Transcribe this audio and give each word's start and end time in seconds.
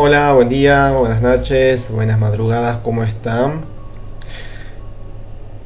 Hola, 0.00 0.32
buen 0.32 0.48
día, 0.48 0.92
buenas 0.92 1.20
noches, 1.20 1.90
buenas 1.90 2.20
madrugadas, 2.20 2.78
¿cómo 2.84 3.02
están? 3.02 3.64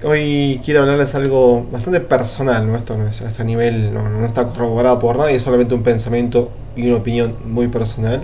Hoy 0.02 0.58
quiero 0.64 0.80
hablarles 0.80 1.14
algo 1.14 1.66
bastante 1.70 2.00
personal, 2.00 2.66
¿no? 2.66 2.74
Esto 2.74 2.96
no 2.96 3.08
es, 3.08 3.20
este 3.20 3.44
nivel 3.44 3.92
no, 3.92 4.24
está 4.24 4.46
corroborado 4.46 4.98
por 4.98 5.16
nadie, 5.16 5.36
es 5.36 5.42
solamente 5.42 5.74
un 5.74 5.82
pensamiento 5.82 6.50
y 6.74 6.88
una 6.88 6.96
opinión 6.96 7.36
muy 7.44 7.68
personal. 7.68 8.22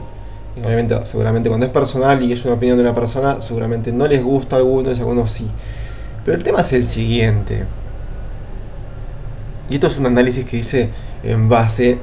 Y 0.56 0.64
obviamente, 0.64 0.98
seguramente 1.04 1.50
cuando 1.50 1.66
es 1.66 1.72
personal 1.72 2.22
y 2.22 2.32
es 2.32 2.42
una 2.46 2.54
opinión 2.54 2.78
de 2.78 2.84
una 2.84 2.94
persona, 2.94 3.42
seguramente 3.42 3.92
no 3.92 4.06
les 4.06 4.24
gusta 4.24 4.56
a 4.56 4.60
algunos 4.60 4.96
y 4.96 5.00
a 5.02 5.04
algunos 5.04 5.30
sí. 5.30 5.46
Pero 6.24 6.38
el 6.38 6.42
tema 6.42 6.62
es 6.62 6.72
el 6.72 6.84
siguiente. 6.84 7.64
Y 9.68 9.74
esto 9.74 9.88
es 9.88 9.98
un 9.98 10.06
análisis 10.06 10.46
que 10.46 10.56
hice 10.56 10.88
en 11.22 11.50
base 11.50 11.98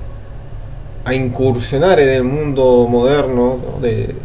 a 1.05 1.13
incursionar 1.13 1.99
en 1.99 2.09
el 2.09 2.23
mundo 2.23 2.87
moderno 2.89 3.59
de, 3.79 4.15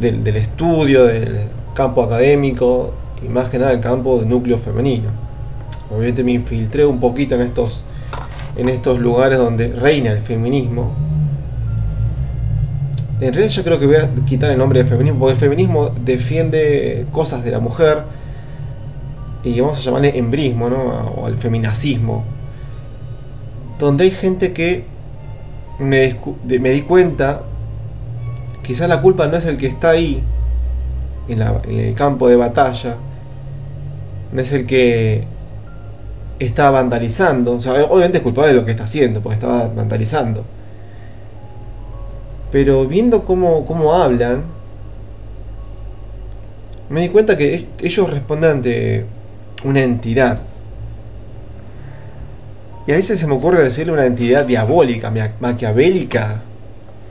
del, 0.00 0.36
estudio, 0.36 1.04
del 1.06 1.40
campo 1.74 2.04
académico 2.04 2.92
y 3.24 3.28
más 3.28 3.50
que 3.50 3.58
nada 3.58 3.72
el 3.72 3.80
campo 3.80 4.20
de 4.20 4.26
núcleo 4.26 4.56
femenino. 4.56 5.10
Obviamente 5.90 6.22
me 6.22 6.32
infiltré 6.32 6.86
un 6.86 7.00
poquito 7.00 7.34
en 7.34 7.42
estos, 7.42 7.82
en 8.56 8.68
estos 8.68 9.00
lugares 9.00 9.38
donde 9.38 9.68
reina 9.68 10.12
el 10.12 10.20
feminismo. 10.20 10.92
En 13.20 13.32
realidad 13.32 13.48
yo 13.48 13.64
creo 13.64 13.80
que 13.80 13.86
voy 13.86 13.96
a 13.96 14.08
quitar 14.24 14.52
el 14.52 14.58
nombre 14.58 14.82
de 14.84 14.88
feminismo, 14.88 15.18
porque 15.18 15.32
el 15.32 15.40
feminismo 15.40 15.90
defiende 16.04 17.06
cosas 17.10 17.42
de 17.42 17.50
la 17.50 17.58
mujer 17.58 18.02
y 19.42 19.58
vamos 19.60 19.78
a 19.78 19.80
llamarle 19.80 20.16
embrismo, 20.18 20.66
o 20.66 21.26
el 21.26 21.36
feminacismo, 21.36 22.35
donde 23.78 24.04
hay 24.04 24.10
gente 24.10 24.52
que 24.52 24.84
me, 25.78 26.16
me 26.44 26.70
di 26.70 26.82
cuenta, 26.82 27.42
quizás 28.62 28.88
la 28.88 29.02
culpa 29.02 29.26
no 29.26 29.36
es 29.36 29.44
el 29.44 29.58
que 29.58 29.66
está 29.66 29.90
ahí, 29.90 30.22
en, 31.28 31.40
el 31.40 31.94
campo 31.94 32.28
de 32.28 32.36
batalla, 32.36 32.96
no 34.32 34.40
es 34.40 34.52
el 34.52 34.66
que 34.66 35.24
está 36.38 36.70
vandalizando, 36.70 37.52
o 37.52 37.60
sea, 37.60 37.72
obviamente 37.84 38.18
es 38.18 38.22
culpable 38.22 38.52
de 38.52 38.60
lo 38.60 38.64
que 38.64 38.70
está 38.70 38.84
haciendo, 38.84 39.20
porque 39.20 39.34
estaba 39.34 39.68
vandalizando. 39.68 40.44
Pero 42.50 42.86
viendo 42.86 43.24
cómo, 43.24 43.64
cómo 43.64 43.94
hablan, 43.94 44.44
me 46.88 47.00
di 47.02 47.08
cuenta 47.08 47.36
que 47.36 47.66
ellos 47.82 48.10
responden 48.10 48.50
ante 48.50 49.04
una 49.64 49.82
entidad. 49.82 50.40
Y 52.86 52.92
a 52.92 52.94
veces 52.96 53.18
se 53.18 53.26
me 53.26 53.34
ocurre 53.34 53.62
decirle 53.62 53.92
una 53.92 54.06
entidad 54.06 54.44
diabólica, 54.44 55.12
maquiavélica, 55.40 56.42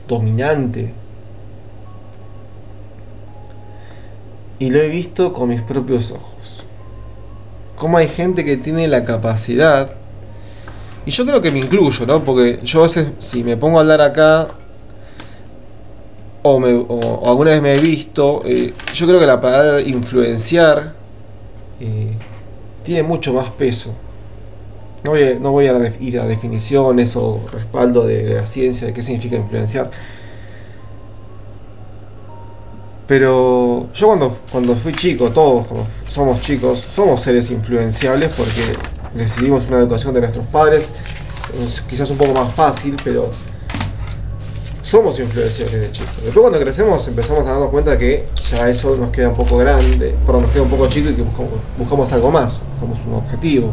dominante. 0.08 0.94
Y 4.58 4.70
lo 4.70 4.80
he 4.80 4.88
visto 4.88 5.32
con 5.32 5.50
mis 5.50 5.60
propios 5.60 6.10
ojos 6.12 6.66
cómo 7.76 7.98
hay 7.98 8.08
gente 8.08 8.44
que 8.44 8.56
tiene 8.56 8.88
la 8.88 9.04
capacidad, 9.04 9.90
y 11.04 11.10
yo 11.10 11.24
creo 11.24 11.40
que 11.40 11.52
me 11.52 11.60
incluyo, 11.60 12.04
¿no? 12.06 12.24
Porque 12.24 12.58
yo 12.64 12.80
a 12.80 12.82
veces, 12.84 13.10
si 13.20 13.44
me 13.44 13.56
pongo 13.56 13.78
a 13.78 13.82
hablar 13.82 14.00
acá, 14.00 14.48
o, 16.42 17.22
alguna 17.26 17.52
vez 17.52 17.62
me 17.62 17.74
he 17.74 17.80
visto, 17.80 18.42
eh, 18.44 18.72
yo 18.92 19.06
creo 19.06 19.20
que 19.20 19.26
la 19.26 19.40
palabra 19.40 19.80
influenciar 19.80 20.94
eh, 21.80 22.12
tiene 22.82 23.02
mucho 23.04 23.32
más 23.32 23.50
peso. 23.50 23.94
No 25.06 25.12
voy, 25.52 25.68
a 25.68 25.70
ir 26.00 26.18
a 26.18 26.26
definiciones 26.26 27.14
o 27.14 27.40
respaldo 27.52 28.04
de 28.04 28.34
la 28.34 28.46
ciencia 28.46 28.88
de 28.88 28.92
qué 28.92 29.02
significa 29.02 29.36
influenciar. 29.36 29.88
Pero 33.06 33.88
yo 33.92 34.06
cuando, 34.08 34.36
cuando 34.50 34.74
fui 34.74 34.92
chico, 34.94 35.30
todos 35.30 35.66
somos 36.08 36.40
chicos, 36.40 36.80
somos 36.80 37.20
seres 37.20 37.52
influenciables 37.52 38.32
porque 38.36 38.72
recibimos 39.14 39.68
una 39.68 39.78
educación 39.78 40.12
de 40.12 40.22
nuestros 40.22 40.44
padres, 40.46 40.90
quizás 41.88 42.10
un 42.10 42.16
poco 42.16 42.32
más 42.32 42.52
fácil, 42.52 42.96
pero 43.04 43.30
somos 44.82 45.20
influenciables 45.20 45.80
de 45.82 45.90
chicos. 45.92 46.16
Después 46.24 46.42
cuando 46.42 46.58
crecemos 46.58 47.06
empezamos 47.06 47.46
a 47.46 47.50
darnos 47.50 47.68
cuenta 47.68 47.96
que 47.96 48.26
ya 48.50 48.68
eso 48.68 48.96
nos 48.96 49.10
queda 49.10 49.28
un 49.28 49.36
poco 49.36 49.56
grande, 49.58 50.16
perdón, 50.26 50.42
nos 50.42 50.50
queda 50.50 50.62
un 50.62 50.70
poco 50.70 50.88
chico 50.88 51.08
y 51.10 51.14
que 51.14 51.22
buscamos, 51.22 51.52
buscamos 51.78 52.12
algo 52.12 52.32
más, 52.32 52.60
buscamos 52.72 52.98
un 53.06 53.14
objetivo. 53.14 53.72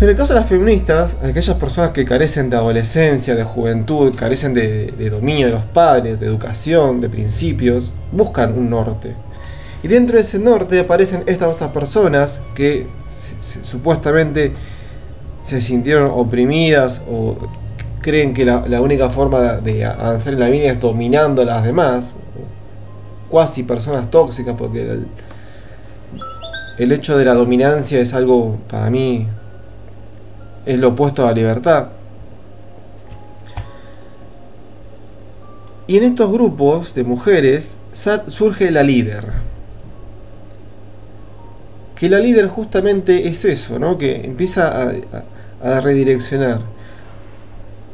En 0.00 0.08
el 0.08 0.16
caso 0.16 0.34
de 0.34 0.40
las 0.40 0.48
feministas, 0.48 1.18
aquellas 1.22 1.56
personas 1.56 1.92
que 1.92 2.04
carecen 2.04 2.50
de 2.50 2.56
adolescencia, 2.56 3.36
de 3.36 3.44
juventud, 3.44 4.12
carecen 4.16 4.52
de, 4.52 4.92
dominio 5.08 5.46
de 5.46 5.52
los 5.52 5.64
padres, 5.64 6.18
de 6.18 6.26
educación, 6.26 7.00
de 7.00 7.08
principios, 7.08 7.92
buscan 8.10 8.58
un 8.58 8.70
norte. 8.70 9.14
Y 9.84 9.88
dentro 9.88 10.16
de 10.16 10.22
ese 10.22 10.40
norte 10.40 10.80
aparecen 10.80 11.22
estas 11.26 11.54
otras 11.54 11.70
personas 11.70 12.42
que 12.54 12.88
supuestamente 13.62 14.52
se 15.44 15.60
sintieron 15.60 16.10
oprimidas 16.12 17.02
o 17.08 17.36
creen 18.00 18.34
que 18.34 18.44
la, 18.44 18.80
única 18.80 19.08
forma 19.10 19.40
de 19.40 19.84
avanzar 19.84 20.32
en 20.32 20.40
la 20.40 20.48
vida 20.48 20.72
es 20.72 20.80
dominando 20.80 21.42
a 21.42 21.44
las 21.44 21.62
demás, 21.62 22.08
cuasi 23.28 23.62
personas 23.62 24.10
tóxicas, 24.10 24.56
porque 24.58 24.98
el, 26.78 26.92
hecho 26.92 27.16
de 27.16 27.24
la 27.24 27.34
dominancia 27.34 28.00
es 28.00 28.12
algo 28.12 28.56
para 28.68 28.90
mí 28.90 29.28
es 30.66 30.78
lo 30.78 30.88
opuesto 30.88 31.22
a 31.22 31.26
la 31.26 31.32
libertad. 31.32 31.88
Y 35.86 35.98
en 35.98 36.04
estos 36.04 36.32
grupos 36.32 36.94
de 36.94 37.04
mujeres 37.04 37.76
surge 38.28 38.70
la 38.70 38.82
líder. 38.82 39.26
Que 41.94 42.08
la 42.08 42.18
líder 42.18 42.48
justamente 42.48 43.28
es 43.28 43.44
eso, 43.44 43.78
¿no? 43.78 43.98
Que 43.98 44.24
empieza 44.24 44.90
a, 45.62 45.80
redireccionar. 45.80 46.60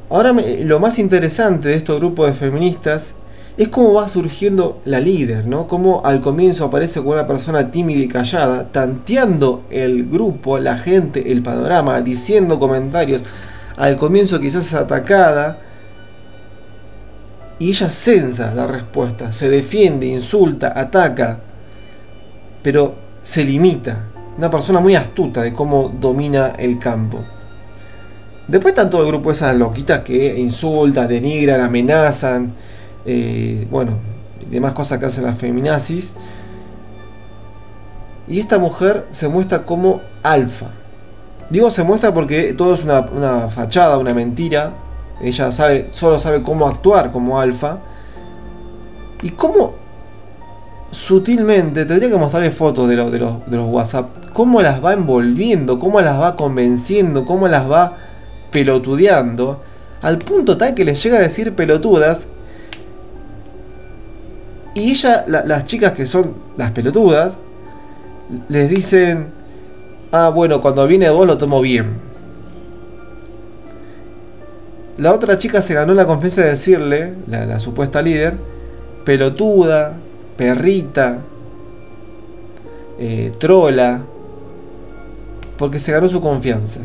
Ahora 0.08 0.32
lo 0.32 0.80
más 0.80 0.98
interesante 0.98 1.68
de 1.68 1.74
estos 1.74 1.98
grupos 1.98 2.26
de 2.26 2.32
feministas 2.32 3.14
es 3.56 3.68
cómo 3.68 3.92
va 3.94 4.08
surgiendo 4.08 4.80
la 4.84 5.00
líder, 5.00 5.46
¿no? 5.46 5.66
Cómo 5.66 6.02
al 6.04 6.20
comienzo 6.20 6.64
aparece 6.64 7.00
como 7.00 7.12
una 7.12 7.26
persona 7.26 7.70
tímida 7.70 8.00
y 8.00 8.08
callada, 8.08 8.68
tanteando 8.68 9.64
el 9.70 10.06
grupo, 10.08 10.58
la 10.58 10.76
gente, 10.76 11.30
el 11.32 11.42
panorama, 11.42 12.00
diciendo 12.00 12.58
comentarios. 12.58 13.24
Al 13.76 13.96
comienzo 13.96 14.40
quizás 14.40 14.66
es 14.66 14.74
atacada. 14.74 15.58
Y 17.58 17.68
ella 17.68 17.90
censa 17.90 18.54
la 18.54 18.66
respuesta, 18.66 19.34
se 19.34 19.50
defiende, 19.50 20.06
insulta, 20.06 20.72
ataca, 20.74 21.40
pero 22.62 22.94
se 23.20 23.44
limita. 23.44 24.06
Una 24.38 24.50
persona 24.50 24.80
muy 24.80 24.94
astuta 24.94 25.42
de 25.42 25.52
cómo 25.52 25.92
domina 26.00 26.54
el 26.58 26.78
campo. 26.78 27.22
Después 28.48 28.72
están 28.72 28.88
todo 28.88 29.02
el 29.02 29.08
grupo 29.08 29.28
de 29.28 29.34
esas 29.34 29.54
loquitas 29.56 30.00
que 30.00 30.38
insultan, 30.38 31.06
denigran, 31.06 31.60
amenazan, 31.60 32.54
eh, 33.06 33.66
bueno, 33.70 33.92
demás 34.50 34.74
cosas 34.74 34.98
que 34.98 35.06
hacen 35.06 35.24
las 35.24 35.38
feminazis. 35.38 36.14
Y 38.28 38.38
esta 38.38 38.58
mujer 38.58 39.06
se 39.10 39.28
muestra 39.28 39.64
como 39.64 40.02
alfa. 40.22 40.70
Digo 41.50 41.70
se 41.70 41.82
muestra 41.82 42.14
porque 42.14 42.52
todo 42.52 42.74
es 42.74 42.84
una, 42.84 43.48
fachada, 43.48 43.98
una 43.98 44.14
mentira. 44.14 44.72
Ella 45.20 45.50
sabe, 45.50 45.88
solo 45.90 46.18
sabe 46.18 46.42
cómo 46.42 46.68
actuar 46.68 47.10
como 47.10 47.40
alfa. 47.40 47.78
Y 49.22 49.30
cómo 49.30 49.74
sutilmente, 50.92 51.84
tendría 51.84 52.10
que 52.10 52.16
mostrarle 52.16 52.50
fotos 52.50 52.88
de, 52.88 52.96
de, 52.96 53.18
los, 53.18 53.46
de 53.46 53.56
los 53.56 53.66
WhatsApp, 53.66 54.08
cómo 54.32 54.60
las 54.60 54.84
va 54.84 54.92
envolviendo, 54.92 55.78
cómo 55.78 56.00
las 56.00 56.20
va 56.20 56.34
convenciendo, 56.34 57.24
cómo 57.24 57.46
las 57.46 57.70
va 57.70 57.96
pelotudeando, 58.50 59.60
al 60.02 60.18
punto 60.18 60.56
tal 60.56 60.74
que 60.74 60.84
les 60.84 61.00
llega 61.02 61.18
a 61.18 61.20
decir 61.20 61.54
pelotudas 61.54 62.26
y 64.74 64.90
ella, 64.90 65.24
las 65.26 65.64
chicas 65.64 65.92
que 65.92 66.06
son 66.06 66.34
las 66.56 66.70
pelotudas, 66.70 67.38
les 68.48 68.68
dicen, 68.70 69.28
ah, 70.12 70.30
bueno, 70.30 70.60
cuando 70.60 70.86
viene 70.86 71.10
vos 71.10 71.26
lo 71.26 71.38
tomo 71.38 71.60
bien. 71.60 72.10
La 74.98 75.12
otra 75.12 75.36
chica 75.38 75.62
se 75.62 75.74
ganó 75.74 75.94
la 75.94 76.06
confianza 76.06 76.42
de 76.42 76.50
decirle, 76.50 77.14
la, 77.26 77.58
supuesta 77.58 78.02
líder, 78.02 78.36
pelotuda, 79.04 79.96
perrita, 80.36 81.20
eh, 82.98 83.32
trola, 83.38 84.02
porque 85.56 85.80
se 85.80 85.90
ganó 85.92 86.08
su 86.08 86.20
confianza. 86.20 86.80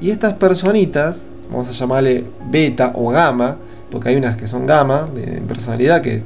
Y 0.00 0.10
estas 0.10 0.34
personitas, 0.34 1.26
vamos 1.50 1.68
a 1.68 1.72
llamarle 1.72 2.24
beta 2.50 2.92
o 2.94 3.08
gamma, 3.08 3.56
porque 3.90 4.10
hay 4.10 4.16
unas 4.16 4.36
que 4.36 4.46
son 4.46 4.66
gamma 4.66 5.06
de 5.14 5.40
personalidad 5.48 6.02
que 6.02 6.22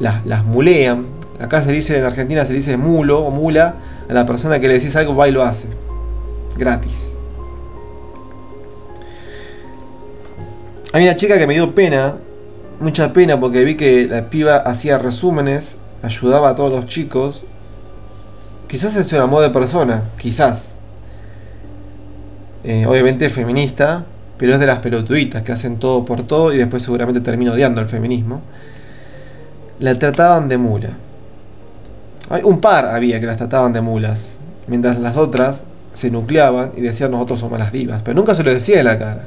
las, 0.00 0.44
mulean. 0.44 1.06
Acá 1.40 1.62
se 1.62 1.72
dice, 1.72 1.98
en 1.98 2.04
Argentina 2.04 2.44
se 2.44 2.52
dice 2.52 2.76
mulo 2.76 3.20
o 3.20 3.30
mula 3.30 3.74
a 4.08 4.12
la 4.12 4.26
persona 4.26 4.58
que 4.58 4.68
le 4.68 4.74
decís 4.74 4.96
algo, 4.96 5.14
va 5.14 5.28
y 5.28 5.32
lo 5.32 5.42
hace. 5.42 5.68
Gratis. 6.56 7.16
Hay 10.92 11.04
una 11.04 11.16
chica 11.16 11.38
que 11.38 11.46
me 11.46 11.54
dio 11.54 11.74
pena, 11.74 12.16
mucha 12.80 13.12
pena, 13.12 13.38
porque 13.38 13.64
vi 13.64 13.76
que 13.76 14.06
la 14.06 14.30
piba 14.30 14.56
hacía 14.56 14.98
resúmenes, 14.98 15.78
ayudaba 16.02 16.50
a 16.50 16.54
todos 16.54 16.72
los 16.72 16.86
chicos. 16.86 17.44
Quizás 18.66 18.96
es 18.96 19.12
un 19.12 19.20
amor 19.20 19.42
de 19.42 19.50
persona, 19.50 20.10
quizás. 20.18 20.76
Eh, 22.64 22.86
obviamente 22.86 23.28
feminista, 23.28 24.04
pero 24.36 24.54
es 24.54 24.60
de 24.60 24.66
las 24.66 24.80
pelotuditas 24.80 25.42
que 25.42 25.52
hacen 25.52 25.78
todo 25.78 26.04
por 26.04 26.22
todo 26.26 26.52
y 26.52 26.58
después 26.58 26.82
seguramente 26.82 27.20
termina 27.20 27.52
odiando 27.52 27.80
el 27.80 27.86
feminismo. 27.86 28.40
La 29.80 29.98
trataban 29.98 30.48
de 30.48 30.58
mula. 30.58 30.90
Un 32.44 32.60
par 32.60 32.86
había 32.86 33.20
que 33.20 33.26
las 33.26 33.36
trataban 33.36 33.72
de 33.72 33.80
mulas, 33.80 34.38
mientras 34.66 34.98
las 34.98 35.16
otras 35.16 35.64
se 35.94 36.10
nucleaban 36.10 36.72
y 36.76 36.80
decían 36.80 37.10
nosotros 37.10 37.40
somos 37.40 37.58
las 37.58 37.72
divas, 37.72 38.02
pero 38.02 38.14
nunca 38.14 38.34
se 38.34 38.44
lo 38.44 38.50
decía 38.50 38.78
en 38.80 38.84
la 38.84 38.98
cara. 38.98 39.24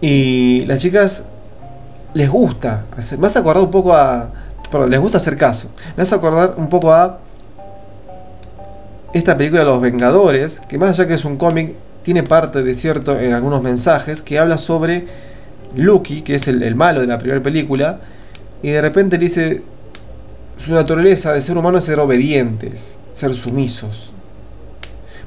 Y 0.00 0.64
las 0.66 0.80
chicas 0.80 1.24
les 2.14 2.28
gusta, 2.28 2.84
me 3.18 3.26
hace 3.26 3.38
acordar 3.38 3.62
un 3.62 3.70
poco 3.70 3.94
a... 3.94 4.30
Perdón, 4.70 4.90
les 4.90 5.00
gusta 5.00 5.18
hacer 5.18 5.36
caso. 5.36 5.70
Me 5.96 6.02
hace 6.02 6.14
acordar 6.14 6.54
un 6.56 6.68
poco 6.68 6.92
a 6.92 7.18
esta 9.14 9.36
película 9.36 9.64
Los 9.64 9.80
Vengadores, 9.80 10.60
que 10.60 10.76
más 10.76 10.90
allá 10.90 11.06
que 11.06 11.14
es 11.14 11.24
un 11.24 11.36
cómic, 11.36 11.74
tiene 12.02 12.22
parte 12.22 12.62
de 12.62 12.74
cierto 12.74 13.18
en 13.18 13.32
algunos 13.32 13.62
mensajes 13.62 14.20
que 14.20 14.38
habla 14.38 14.58
sobre 14.58 15.06
Lucky, 15.76 16.22
que 16.22 16.36
es 16.36 16.48
el, 16.48 16.74
malo 16.74 17.00
de 17.00 17.06
la 17.06 17.18
primera 17.18 17.42
película, 17.42 18.00
y 18.62 18.70
de 18.70 18.80
repente 18.80 19.18
dice, 19.18 19.62
su 20.56 20.72
naturaleza 20.72 21.32
de 21.32 21.40
ser 21.40 21.58
humano 21.58 21.78
es 21.78 21.84
ser 21.84 22.00
obedientes, 22.00 22.98
ser 23.12 23.34
sumisos. 23.34 24.12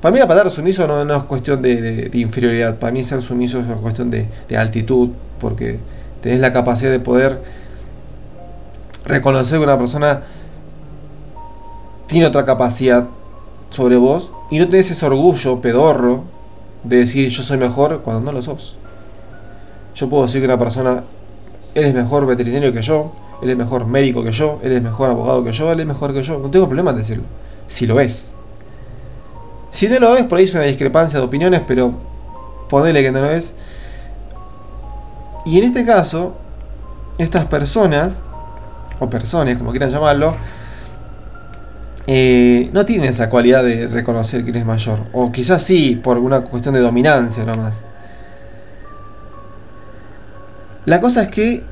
Para 0.02 0.14
mí 0.14 0.20
la 0.20 0.28
palabra 0.28 0.50
sumiso 0.50 0.88
no, 0.88 1.16
es 1.16 1.24
cuestión 1.24 1.62
de, 1.62 2.10
inferioridad, 2.14 2.78
para 2.78 2.94
mí 2.94 3.04
ser 3.04 3.22
sumiso 3.22 3.60
es 3.60 3.66
una 3.66 3.76
cuestión 3.76 4.10
de, 4.10 4.28
altitud, 4.58 5.10
porque 5.40 5.80
tenés 6.22 6.40
la 6.40 6.54
capacidad 6.54 6.92
de 6.92 7.00
poder 7.00 7.42
reconocer 9.06 9.58
que 9.58 9.64
una 9.64 9.78
persona 9.78 10.22
tiene 12.08 12.26
otra 12.26 12.46
capacidad 12.46 13.08
sobre 13.70 13.98
vos 13.98 14.32
y 14.50 14.60
no 14.60 14.68
tenés 14.68 14.92
ese 14.92 15.06
orgullo 15.06 15.62
pedorro 15.62 16.24
de 16.84 16.98
decir 16.98 17.30
yo 17.30 17.44
soy 17.44 17.58
mejor 17.58 18.02
cuando 18.02 18.22
no 18.22 18.32
lo 18.32 18.42
sos. 18.42 18.78
Yo 19.98 20.08
puedo 20.08 20.28
decir 20.28 20.42
que 20.42 20.46
una 20.46 20.60
persona, 20.60 21.04
él 21.74 21.86
es 21.86 21.94
mejor 21.94 22.28
veterinario 22.28 22.72
que 22.72 22.84
yo, 22.84 23.12
él 23.42 23.50
es 23.50 23.58
mejor 23.58 23.88
médico 23.88 24.24
que 24.24 24.32
yo, 24.32 24.60
él 24.62 24.72
es 24.72 24.82
mejor 24.82 25.10
abogado 25.10 25.44
que 25.44 25.52
yo, 25.52 25.72
él 25.72 25.80
es 25.80 25.88
mejor 25.88 26.14
que 26.14 26.22
yo. 26.22 26.38
No 26.38 26.52
tengo 26.52 26.68
problema 26.68 26.92
en 26.92 26.98
decirlo, 26.98 27.24
si 27.68 27.88
lo 27.88 28.00
es. 28.00 28.34
Si 29.72 29.88
no 29.88 30.00
lo 30.00 30.16
es, 30.16 30.26
por 30.26 30.38
ahí 30.38 30.44
es 30.44 30.54
una 30.54 30.66
discrepancia 30.66 31.18
de 31.18 31.26
opiniones, 31.26 31.64
pero 31.68 31.94
ponele 32.70 33.02
que 33.02 33.12
no 33.12 33.22
lo 33.22 33.32
es. 33.32 33.56
Y 35.46 35.58
en 35.58 35.64
este 35.64 35.84
caso, 35.84 36.36
estas 37.18 37.46
personas, 37.46 38.22
o 39.00 39.10
personas, 39.10 39.58
como 39.58 39.72
quieran 39.72 39.90
llamarlo, 39.90 40.36
eh, 42.06 42.70
no 42.72 42.86
tienen 42.86 43.10
esa 43.10 43.32
cualidad 43.32 43.64
de 43.64 43.88
reconocer 43.88 44.44
quién 44.44 44.58
es 44.58 44.66
mayor. 44.66 45.00
O 45.12 45.32
quizás 45.32 45.64
sí, 45.64 46.00
por 46.04 46.20
una 46.20 46.42
cuestión 46.42 46.76
de 46.76 46.82
dominancia 46.82 47.44
nomás. 47.46 47.84
La 50.88 51.02
cosa 51.02 51.24
es 51.24 51.28
que 51.28 51.64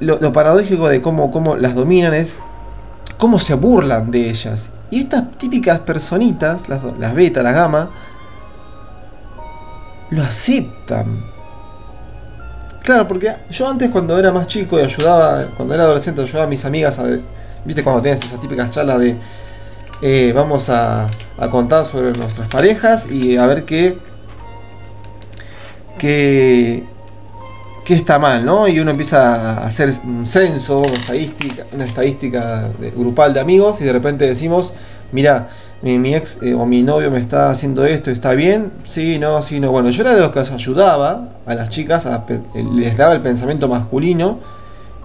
lo, 0.00 0.32
paradójico 0.32 0.88
de 0.88 1.02
cómo, 1.02 1.30
cómo 1.30 1.56
las 1.56 1.74
dominan 1.74 2.14
es 2.14 2.40
cómo 3.18 3.38
se 3.38 3.52
burlan 3.52 4.10
de 4.10 4.30
ellas. 4.30 4.70
Y 4.90 5.00
estas 5.00 5.30
típicas 5.32 5.80
personitas, 5.80 6.70
las, 6.70 6.82
las 6.98 7.14
beta, 7.14 7.42
la 7.42 7.52
gamma, 7.52 7.90
lo 10.08 10.22
aceptan. 10.22 11.22
Claro, 12.82 13.06
porque 13.06 13.36
yo 13.50 13.68
antes 13.68 13.90
cuando 13.90 14.18
era 14.18 14.32
más 14.32 14.46
chico 14.46 14.80
y 14.80 14.82
ayudaba, 14.82 15.48
cuando 15.54 15.74
era 15.74 15.84
adolescente, 15.84 16.22
ayudaba 16.22 16.46
a 16.46 16.48
mis 16.48 16.64
amigas 16.64 16.98
a 16.98 17.04
viste 17.66 17.84
cuando 17.84 18.00
tienes 18.00 18.24
esas 18.24 18.40
típicas 18.40 18.70
charlas 18.70 19.00
de 19.00 19.16
eh, 20.00 20.32
vamos 20.34 20.70
a, 20.70 21.10
a, 21.38 21.48
contar 21.50 21.84
sobre 21.84 22.10
nuestras 22.18 22.48
parejas 22.48 23.08
y 23.10 23.36
a 23.36 23.44
ver 23.44 23.64
qué, 23.64 23.98
qué, 25.98 26.84
qué 27.84 27.94
está 27.94 28.18
mal, 28.18 28.44
¿no? 28.44 28.68
Y 28.68 28.78
uno 28.80 28.90
empieza 28.90 29.58
a 29.58 29.66
hacer 29.66 29.90
un 30.04 30.26
censo, 30.26 30.78
una 30.80 30.92
estadística, 30.92 31.64
estadística 31.84 32.70
grupal 32.96 33.34
de 33.34 33.40
amigos 33.40 33.80
y 33.80 33.84
de 33.84 33.92
repente 33.92 34.26
decimos, 34.26 34.74
mira, 35.10 35.48
mi, 35.82 36.14
ex 36.14 36.38
eh, 36.42 36.54
o 36.54 36.64
mi 36.64 36.82
novio 36.82 37.10
me 37.10 37.18
está 37.18 37.50
haciendo 37.50 37.84
esto, 37.84 38.10
¿está 38.10 38.32
bien? 38.32 38.72
Sí, 38.84 39.18
no, 39.18 39.42
sí, 39.42 39.58
no. 39.58 39.72
Bueno, 39.72 39.90
yo 39.90 40.02
era 40.02 40.14
de 40.14 40.20
los 40.20 40.30
que 40.30 40.38
ayudaba 40.38 41.28
a 41.44 41.54
las 41.54 41.68
chicas, 41.70 42.08
les 42.54 42.96
daba 42.96 43.14
el 43.14 43.20
pensamiento 43.20 43.68
masculino 43.68 44.38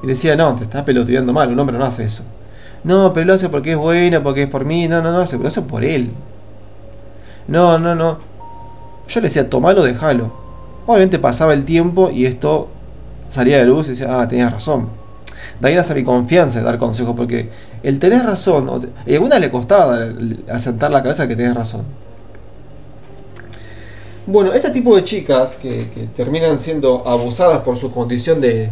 y 0.03 0.07
decía, 0.07 0.35
no, 0.35 0.55
te 0.55 0.63
estás 0.63 0.83
pelotudeando 0.83 1.33
mal, 1.33 1.51
un 1.51 1.59
hombre 1.59 1.77
no 1.77 1.85
hace 1.85 2.05
eso. 2.05 2.23
No, 2.83 3.11
pero 3.11 3.25
lo 3.25 3.33
hace 3.33 3.49
porque 3.49 3.71
es 3.71 3.77
bueno, 3.77 4.21
porque 4.21 4.43
es 4.43 4.49
por 4.49 4.65
mí, 4.65 4.87
no, 4.87 5.01
no, 5.01 5.11
no, 5.11 5.19
hace, 5.19 5.37
lo 5.39 5.47
hace 5.47 5.63
por 5.63 5.83
él. 5.83 6.11
No, 7.47 7.79
no, 7.79 7.95
no. 7.95 8.19
Yo 9.07 9.19
le 9.19 9.27
decía, 9.27 9.49
tomalo, 9.49 9.83
déjalo. 9.83 10.46
Obviamente 10.87 11.19
pasaba 11.19 11.53
el 11.53 11.65
tiempo 11.65 12.09
y 12.09 12.25
esto 12.25 12.69
salía 13.27 13.59
de 13.59 13.65
luz 13.65 13.87
y 13.87 13.89
decía, 13.91 14.19
ah, 14.19 14.27
tenías 14.27 14.51
razón. 14.51 14.87
De 15.59 15.67
ahí 15.67 15.77
mi 15.95 16.03
confianza 16.03 16.59
de 16.59 16.65
dar 16.65 16.77
consejos, 16.77 17.15
porque 17.15 17.49
el 17.83 17.99
tener 17.99 18.23
razón, 18.23 18.91
y 19.05 19.11
a 19.11 19.15
alguna 19.15 19.37
le 19.37 19.51
costaba 19.51 19.99
asentar 20.51 20.91
la 20.91 21.01
cabeza 21.01 21.27
que 21.27 21.35
tenés 21.35 21.55
razón. 21.55 21.83
Bueno, 24.25 24.53
este 24.53 24.71
tipo 24.71 24.95
de 24.95 25.03
chicas 25.03 25.57
que, 25.61 26.09
terminan 26.15 26.57
siendo 26.59 27.07
abusadas 27.07 27.59
por 27.59 27.77
su 27.77 27.91
condición 27.91 28.41
de, 28.41 28.69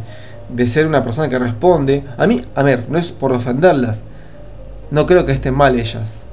de 0.50 0.68
ser 0.68 0.88
una 0.88 1.04
persona 1.04 1.30
que 1.30 1.38
responde, 1.38 2.04
a 2.18 2.28
mí, 2.28 2.42
a 2.56 2.64
ver, 2.64 2.86
no 2.90 2.98
es 2.98 3.12
por 3.12 3.32
ofenderlas, 3.32 4.04
no 4.92 5.06
creo 5.06 5.26
que 5.26 5.32
estén 5.32 5.54
mal 5.54 5.78
ellas. 5.78 6.28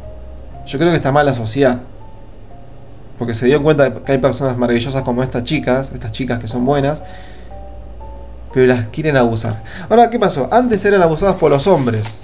Yo 0.67 0.79
creo 0.79 0.91
que 0.91 0.97
está 0.97 1.13
mal 1.13 1.27
la 1.27 1.35
sociedad. 1.35 1.81
Porque 3.19 3.35
se 3.35 3.47
dio 3.47 3.63
cuenta 3.63 3.93
que 4.03 4.13
hay 4.13 4.19
personas 4.19 4.57
maravillosas 4.57 5.03
como 5.03 5.23
estas 5.23 5.45
chicas, 5.45 5.93
estas 5.95 6.13
chicas 6.13 6.39
que 6.39 6.49
son 6.49 6.65
buenas, 6.65 7.03
pero 8.53 8.67
las 8.67 8.89
quieren 8.89 9.17
abusar. 9.17 9.63
Ahora, 9.89 10.11
¿qué 10.11 10.19
pasó? 10.19 10.49
Antes 10.53 10.85
eran 10.85 11.03
abusadas 11.03 11.37
por 11.37 11.51
los 11.51 11.67
hombres, 11.67 12.23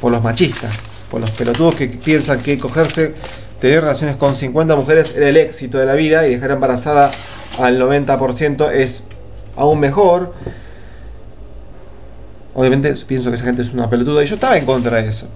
por 0.00 0.12
los 0.12 0.22
machistas, 0.22 0.94
por 1.10 1.20
los 1.20 1.30
pelotudos 1.30 1.74
que 1.74 1.88
piensan 1.88 2.40
que 2.40 2.58
cogerse, 2.58 3.14
tener 3.60 3.82
relaciones 3.82 4.16
con 4.16 4.34
50 4.34 4.76
mujeres 4.76 5.14
era 5.16 5.28
el 5.28 5.36
éxito 5.36 5.78
de 5.78 5.86
la 5.86 5.94
vida 5.94 6.26
y 6.26 6.34
dejar 6.34 6.52
embarazada 6.52 7.10
al 7.58 7.80
90% 7.80 8.72
es 8.72 9.02
aún 9.56 9.80
mejor. 9.80 10.32
Obviamente 12.54 12.92
pienso 13.06 13.30
que 13.30 13.36
esa 13.36 13.44
gente 13.44 13.62
es 13.62 13.72
una 13.72 13.90
pelotuda 13.90 14.22
y 14.22 14.26
yo 14.26 14.34
estaba 14.34 14.56
en 14.56 14.64
contra 14.64 15.02
de 15.02 15.08
eso. 15.08 15.28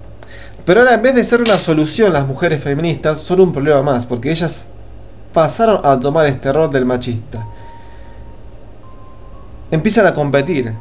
Pero 0.65 0.81
ahora 0.81 0.93
en 0.93 1.01
vez 1.01 1.13
de 1.13 1.23
ser 1.23 1.41
una 1.41 1.57
solución 1.57 2.13
las 2.13 2.27
mujeres 2.27 2.63
feministas, 2.63 3.19
son 3.19 3.41
un 3.41 3.53
problema 3.53 3.81
más, 3.81 4.05
porque 4.05 4.31
ellas 4.31 4.69
pasaron 5.33 5.81
a 5.83 5.99
tomar 5.99 6.27
este 6.27 6.53
rol 6.53 6.71
del 6.71 6.85
machista 6.85 7.45
empiezan 9.73 10.05
a 10.05 10.13
competir 10.13 10.71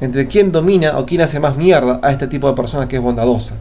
entre 0.00 0.26
quién 0.26 0.50
domina 0.50 0.98
o 0.98 1.06
quién 1.06 1.20
hace 1.20 1.38
más 1.38 1.56
mierda 1.56 2.00
a 2.02 2.10
este 2.10 2.26
tipo 2.26 2.48
de 2.48 2.54
personas 2.54 2.88
que 2.88 2.96
es 2.96 3.02
bondadosa. 3.02 3.54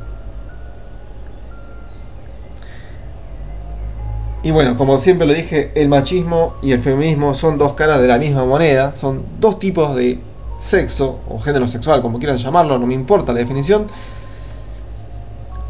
Y 4.41 4.49
bueno, 4.49 4.75
como 4.77 4.97
siempre 4.97 5.27
lo 5.27 5.33
dije, 5.33 5.71
el 5.75 5.89
machismo 5.89 6.55
y 6.63 6.71
el 6.71 6.81
feminismo 6.81 7.35
son 7.35 7.59
dos 7.59 7.73
caras 7.73 8.01
de 8.01 8.07
la 8.07 8.17
misma 8.17 8.45
moneda, 8.45 8.95
son 8.95 9.23
dos 9.39 9.59
tipos 9.59 9.95
de 9.95 10.19
sexo 10.59 11.19
o 11.29 11.37
género 11.37 11.67
sexual, 11.67 12.01
como 12.01 12.17
quieran 12.17 12.37
llamarlo, 12.37 12.79
no 12.79 12.87
me 12.87 12.95
importa 12.95 13.31
la 13.31 13.39
definición. 13.39 13.85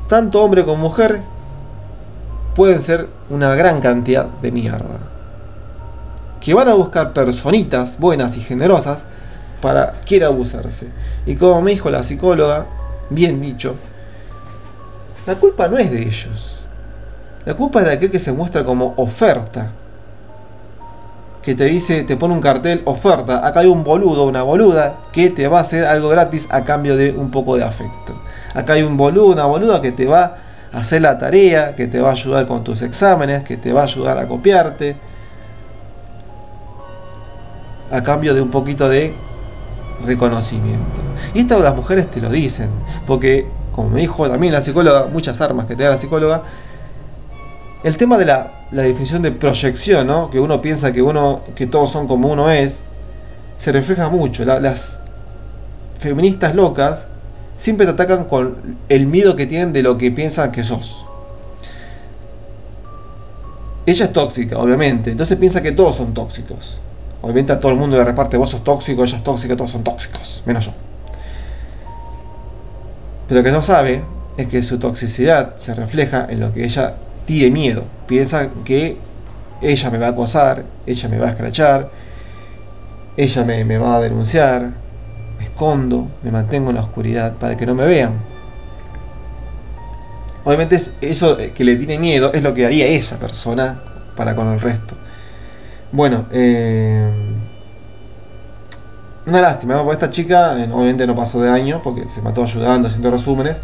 Tanto 0.07 0.41
hombre 0.41 0.63
como 0.63 0.77
mujer 0.77 1.19
pueden 2.59 2.81
ser 2.81 3.07
una 3.29 3.55
gran 3.55 3.79
cantidad 3.79 4.25
de 4.25 4.51
mierda 4.51 4.97
que 6.41 6.53
van 6.53 6.67
a 6.67 6.73
buscar 6.73 7.13
personitas 7.13 7.97
buenas 7.97 8.35
y 8.35 8.41
generosas 8.41 9.05
para 9.61 9.93
quiera 10.05 10.27
abusarse. 10.27 10.89
Y 11.25 11.37
como 11.37 11.61
me 11.61 11.71
dijo 11.71 11.89
la 11.89 12.03
psicóloga, 12.03 12.65
bien 13.09 13.39
dicho, 13.39 13.75
la 15.25 15.35
culpa 15.35 15.69
no 15.69 15.77
es 15.77 15.89
de 15.89 16.01
ellos. 16.01 16.59
La 17.45 17.53
culpa 17.53 17.79
es 17.79 17.85
de 17.85 17.93
aquel 17.93 18.11
que 18.11 18.19
se 18.19 18.33
muestra 18.33 18.65
como 18.65 18.93
oferta. 18.97 19.71
Que 21.41 21.55
te 21.55 21.63
dice, 21.63 22.03
te 22.03 22.17
pone 22.17 22.33
un 22.33 22.41
cartel, 22.41 22.81
oferta. 22.83 23.47
Acá 23.47 23.61
hay 23.61 23.67
un 23.67 23.85
boludo, 23.85 24.25
una 24.25 24.43
boluda, 24.43 24.97
que 25.13 25.29
te 25.29 25.47
va 25.47 25.59
a 25.59 25.61
hacer 25.61 25.85
algo 25.85 26.09
gratis 26.09 26.49
a 26.51 26.65
cambio 26.65 26.97
de 26.97 27.11
un 27.11 27.31
poco 27.31 27.55
de 27.55 27.63
afecto. 27.63 28.21
Acá 28.53 28.73
hay 28.73 28.83
un 28.83 28.97
boludo, 28.97 29.27
una 29.27 29.45
boluda 29.45 29.81
que 29.81 29.93
te 29.93 30.07
va 30.07 30.48
hacer 30.73 31.01
la 31.01 31.17
tarea, 31.17 31.75
que 31.75 31.87
te 31.87 31.99
va 31.99 32.09
a 32.09 32.11
ayudar 32.11 32.45
con 32.47 32.63
tus 32.63 32.81
exámenes, 32.81 33.43
que 33.43 33.57
te 33.57 33.73
va 33.73 33.81
a 33.81 33.83
ayudar 33.83 34.17
a 34.17 34.25
copiarte, 34.25 34.95
a 37.91 38.03
cambio 38.03 38.33
de 38.33 38.41
un 38.41 38.49
poquito 38.49 38.87
de 38.87 39.13
reconocimiento. 40.05 41.01
Y 41.33 41.41
esto 41.41 41.59
las 41.59 41.75
mujeres 41.75 42.09
te 42.09 42.21
lo 42.21 42.29
dicen, 42.29 42.69
porque 43.05 43.47
como 43.71 43.89
me 43.89 44.01
dijo 44.01 44.29
también 44.29 44.53
la 44.53 44.61
psicóloga, 44.61 45.07
muchas 45.11 45.39
armas 45.41 45.65
que 45.65 45.75
te 45.75 45.83
da 45.83 45.91
la 45.91 45.97
psicóloga, 45.97 46.43
el 47.83 47.97
tema 47.97 48.17
de 48.17 48.25
la, 48.25 48.51
definición 48.71 49.21
de 49.21 49.31
proyección, 49.31 50.05
¿no? 50.05 50.29
que 50.29 50.39
uno 50.39 50.61
piensa 50.61 50.91
que, 50.91 51.01
uno, 51.01 51.41
que 51.55 51.65
todos 51.65 51.89
son 51.89 52.07
como 52.07 52.29
uno 52.29 52.49
es, 52.49 52.83
se 53.57 53.71
refleja 53.71 54.09
mucho. 54.09 54.45
las 54.45 54.99
feministas 55.97 56.55
locas 56.55 57.07
siempre 57.59 57.85
te 57.85 57.91
atacan 57.91 58.23
con 58.23 58.77
el 58.87 59.05
miedo 59.05 59.35
que 59.35 59.45
tienen 59.45 59.73
de 59.73 59.83
lo 59.83 59.97
que 59.97 60.11
piensan 60.11 60.51
que 60.51 60.63
sos. 60.63 61.07
Ella 63.85 64.05
es 64.05 64.13
tóxica, 64.13 64.57
obviamente, 64.57 65.11
entonces 65.11 65.37
piensa 65.37 65.61
que 65.61 65.73
todos 65.73 65.95
son 65.95 66.13
tóxicos. 66.13 66.79
Obviamente 67.21 67.51
a 67.51 67.59
todo 67.59 67.73
el 67.73 67.77
mundo 67.77 67.97
le 67.97 68.05
reparte, 68.05 68.37
vos 68.37 68.49
sos 68.49 68.63
tóxico, 68.63 69.03
ella 69.03 69.17
es 69.17 69.23
tóxica, 69.23 69.57
todos 69.57 69.71
son 69.71 69.83
tóxicos, 69.83 70.41
menos 70.45 70.67
yo. 70.67 70.71
Pero 73.27 73.41
lo 73.41 73.43
que 73.43 73.51
no 73.51 73.61
sabe 73.61 74.03
es 74.37 74.47
que 74.47 74.63
su 74.63 74.79
toxicidad 74.79 75.57
se 75.57 75.75
refleja 75.75 76.27
en 76.29 76.39
lo 76.39 76.53
que 76.53 76.63
ella 76.63 76.95
tiene 77.25 77.51
miedo. 77.51 77.83
Piensa 78.07 78.47
que 78.63 78.97
ella 79.61 79.89
me 79.89 79.97
va 79.97 80.07
a 80.07 80.09
acosar, 80.11 80.63
ella 80.85 81.09
me 81.09 81.17
va 81.17 81.27
a 81.27 81.29
escrachar, 81.31 81.89
ella 83.17 83.43
me, 83.43 83.65
me 83.65 83.77
va 83.77 83.97
a 83.97 83.99
denunciar, 83.99 84.71
me 85.39 85.45
escondo, 85.45 86.07
me 86.21 86.31
mantengo 86.31 86.69
en 86.69 86.75
la 86.75 86.83
oscuridad 86.83 87.33
para 87.37 87.57
que 87.57 87.65
no 87.65 87.73
me 87.73 87.85
vean. 87.87 88.13
Obviamente 90.43 90.79
eso 91.01 91.37
que 91.37 91.63
le 91.63 91.75
tiene 91.75 91.97
miedo 91.97 92.31
es 92.33 92.43
lo 92.43 92.53
que 92.53 92.65
haría 92.65 92.85
esa 92.87 93.17
persona 93.17 93.81
para 94.15 94.35
con 94.35 94.47
el 94.49 94.59
resto. 94.59 94.95
Bueno, 95.91 96.25
eh, 96.31 97.09
una 99.25 99.41
lástima, 99.41 99.77
porque 99.77 99.93
esta 99.93 100.09
chica 100.09 100.59
eh, 100.59 100.69
obviamente 100.71 101.07
no 101.07 101.15
pasó 101.15 101.41
de 101.41 101.49
año 101.49 101.81
porque 101.83 102.09
se 102.09 102.21
mató 102.21 102.43
ayudando, 102.43 102.87
haciendo 102.87 103.11
resúmenes. 103.11 103.57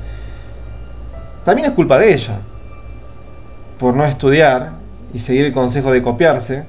También 1.43 1.69
es 1.69 1.75
culpa 1.75 1.97
de 1.99 2.13
ella, 2.13 2.39
por 3.77 3.95
no 3.95 4.03
estudiar 4.05 4.73
y 5.13 5.19
seguir 5.19 5.45
el 5.45 5.53
consejo 5.53 5.91
de 5.91 6.01
copiarse, 6.01 6.65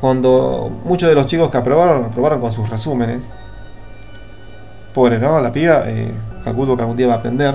cuando 0.00 0.70
muchos 0.84 1.08
de 1.08 1.14
los 1.14 1.26
chicos 1.26 1.50
que 1.50 1.56
aprobaron, 1.56 2.04
aprobaron 2.04 2.40
con 2.40 2.52
sus 2.52 2.68
resúmenes. 2.68 3.34
Pobre, 4.98 5.20
¿no? 5.20 5.40
La 5.40 5.52
piba, 5.52 5.84
eh, 5.86 6.10
calculo 6.42 6.74
que 6.74 6.82
algún 6.82 6.96
día 6.96 7.06
va 7.06 7.14
a 7.14 7.16
aprender. 7.18 7.54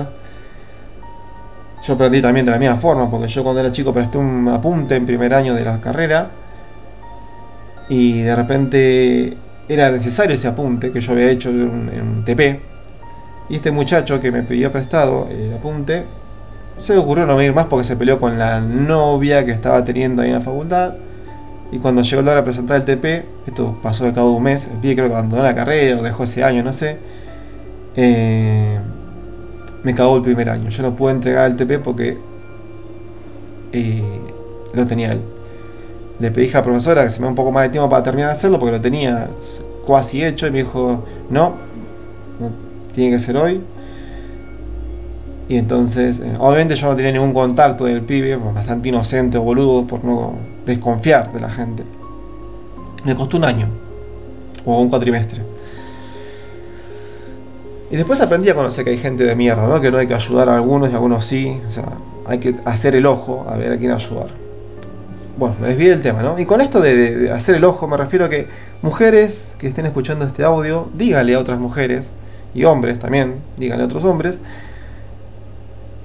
Yo 1.86 1.92
aprendí 1.92 2.22
también 2.22 2.46
de 2.46 2.52
la 2.52 2.58
misma 2.58 2.76
forma, 2.76 3.10
porque 3.10 3.28
yo 3.28 3.42
cuando 3.42 3.60
era 3.60 3.70
chico 3.70 3.92
presté 3.92 4.16
un 4.16 4.48
apunte 4.48 4.96
en 4.96 5.04
primer 5.04 5.34
año 5.34 5.52
de 5.52 5.62
la 5.62 5.78
carrera 5.78 6.30
y 7.90 8.22
de 8.22 8.34
repente 8.34 9.36
era 9.68 9.90
necesario 9.90 10.34
ese 10.34 10.48
apunte 10.48 10.90
que 10.90 11.02
yo 11.02 11.12
había 11.12 11.28
hecho 11.28 11.50
en 11.50 11.60
un, 11.60 12.24
TP. 12.24 12.62
Y 13.50 13.56
este 13.56 13.70
muchacho 13.70 14.18
que 14.18 14.32
me 14.32 14.42
pidió 14.42 14.72
prestado 14.72 15.28
el 15.30 15.52
apunte, 15.52 16.06
se 16.78 16.94
le 16.94 17.00
ocurrió 17.00 17.26
no 17.26 17.36
venir 17.36 17.52
más 17.52 17.66
porque 17.66 17.84
se 17.84 17.96
peleó 17.96 18.18
con 18.18 18.38
la 18.38 18.62
novia 18.62 19.44
que 19.44 19.52
estaba 19.52 19.84
teniendo 19.84 20.22
ahí 20.22 20.28
en 20.28 20.36
la 20.36 20.40
facultad. 20.40 20.94
Y 21.70 21.78
cuando 21.78 22.00
llegó 22.00 22.22
la 22.22 22.30
hora 22.30 22.40
de 22.40 22.44
presentar 22.44 22.76
el 22.78 22.86
TP, 22.86 23.26
esto 23.46 23.78
pasó 23.82 24.06
de 24.06 24.14
cabo 24.14 24.30
de 24.30 24.36
un 24.36 24.44
mes, 24.44 24.68
el 24.68 24.78
pibe 24.78 24.96
creo 24.96 25.08
que 25.08 25.14
abandonó 25.14 25.42
la 25.42 25.54
carrera, 25.54 25.96
lo 25.96 26.02
dejó 26.04 26.24
ese 26.24 26.42
año, 26.42 26.62
no 26.62 26.72
sé. 26.72 26.96
Eh, 27.96 28.78
me 29.82 29.94
cagó 29.94 30.16
el 30.16 30.22
primer 30.22 30.50
año. 30.50 30.68
Yo 30.70 30.82
no 30.82 30.94
pude 30.94 31.12
entregar 31.12 31.50
el 31.50 31.56
TP 31.56 31.78
porque 31.78 32.18
eh, 33.72 34.02
lo 34.72 34.86
tenía 34.86 35.12
él. 35.12 35.20
Le 36.18 36.30
pedí 36.30 36.48
a 36.50 36.54
la 36.54 36.62
profesora 36.62 37.04
que 37.04 37.10
se 37.10 37.20
me 37.20 37.26
dé 37.26 37.30
un 37.30 37.34
poco 37.34 37.52
más 37.52 37.64
de 37.64 37.70
tiempo 37.70 37.88
para 37.88 38.02
terminar 38.02 38.28
de 38.28 38.32
hacerlo 38.32 38.58
porque 38.58 38.72
lo 38.72 38.80
tenía 38.80 39.28
casi 39.86 40.24
hecho 40.24 40.46
y 40.46 40.50
me 40.50 40.58
dijo, 40.58 41.04
no, 41.28 41.54
tiene 42.92 43.16
que 43.16 43.18
ser 43.18 43.36
hoy. 43.36 43.60
Y 45.48 45.56
entonces, 45.56 46.20
eh, 46.20 46.34
obviamente 46.38 46.74
yo 46.74 46.88
no 46.88 46.96
tenía 46.96 47.12
ningún 47.12 47.34
contacto 47.34 47.84
del 47.84 48.00
pibe, 48.00 48.36
bastante 48.36 48.88
inocente 48.88 49.36
o 49.36 49.42
boludo 49.42 49.86
por 49.86 50.02
no 50.04 50.34
desconfiar 50.64 51.32
de 51.32 51.40
la 51.40 51.50
gente. 51.50 51.84
Me 53.04 53.14
costó 53.14 53.36
un 53.36 53.44
año, 53.44 53.68
o 54.64 54.80
un 54.80 54.88
cuatrimestre. 54.88 55.42
Y 57.94 57.96
después 57.96 58.20
aprendí 58.20 58.48
a 58.48 58.56
conocer 58.56 58.84
que 58.84 58.90
hay 58.90 58.98
gente 58.98 59.22
de 59.22 59.36
mierda, 59.36 59.68
¿no? 59.68 59.80
Que 59.80 59.92
no 59.92 59.98
hay 59.98 60.08
que 60.08 60.14
ayudar 60.14 60.48
a 60.48 60.56
algunos 60.56 60.90
y 60.90 60.94
a 60.94 60.96
algunos 60.96 61.24
sí. 61.24 61.60
O 61.64 61.70
sea, 61.70 61.92
hay 62.26 62.38
que 62.38 62.56
hacer 62.64 62.96
el 62.96 63.06
ojo 63.06 63.46
a 63.48 63.56
ver 63.56 63.70
a 63.70 63.78
quién 63.78 63.92
ayudar. 63.92 64.26
Bueno, 65.36 65.54
me 65.60 65.68
desvié 65.68 65.90
del 65.90 66.02
tema, 66.02 66.20
¿no? 66.20 66.36
Y 66.36 66.44
con 66.44 66.60
esto 66.60 66.80
de, 66.80 67.30
hacer 67.30 67.54
el 67.54 67.62
ojo 67.62 67.86
me 67.86 67.96
refiero 67.96 68.24
a 68.24 68.28
que 68.28 68.48
mujeres 68.82 69.54
que 69.58 69.68
estén 69.68 69.86
escuchando 69.86 70.26
este 70.26 70.42
audio, 70.42 70.88
díganle 70.94 71.36
a 71.36 71.38
otras 71.38 71.60
mujeres, 71.60 72.10
y 72.52 72.64
hombres 72.64 72.98
también, 72.98 73.36
díganle 73.58 73.84
a 73.84 73.86
otros 73.86 74.02
hombres, 74.02 74.40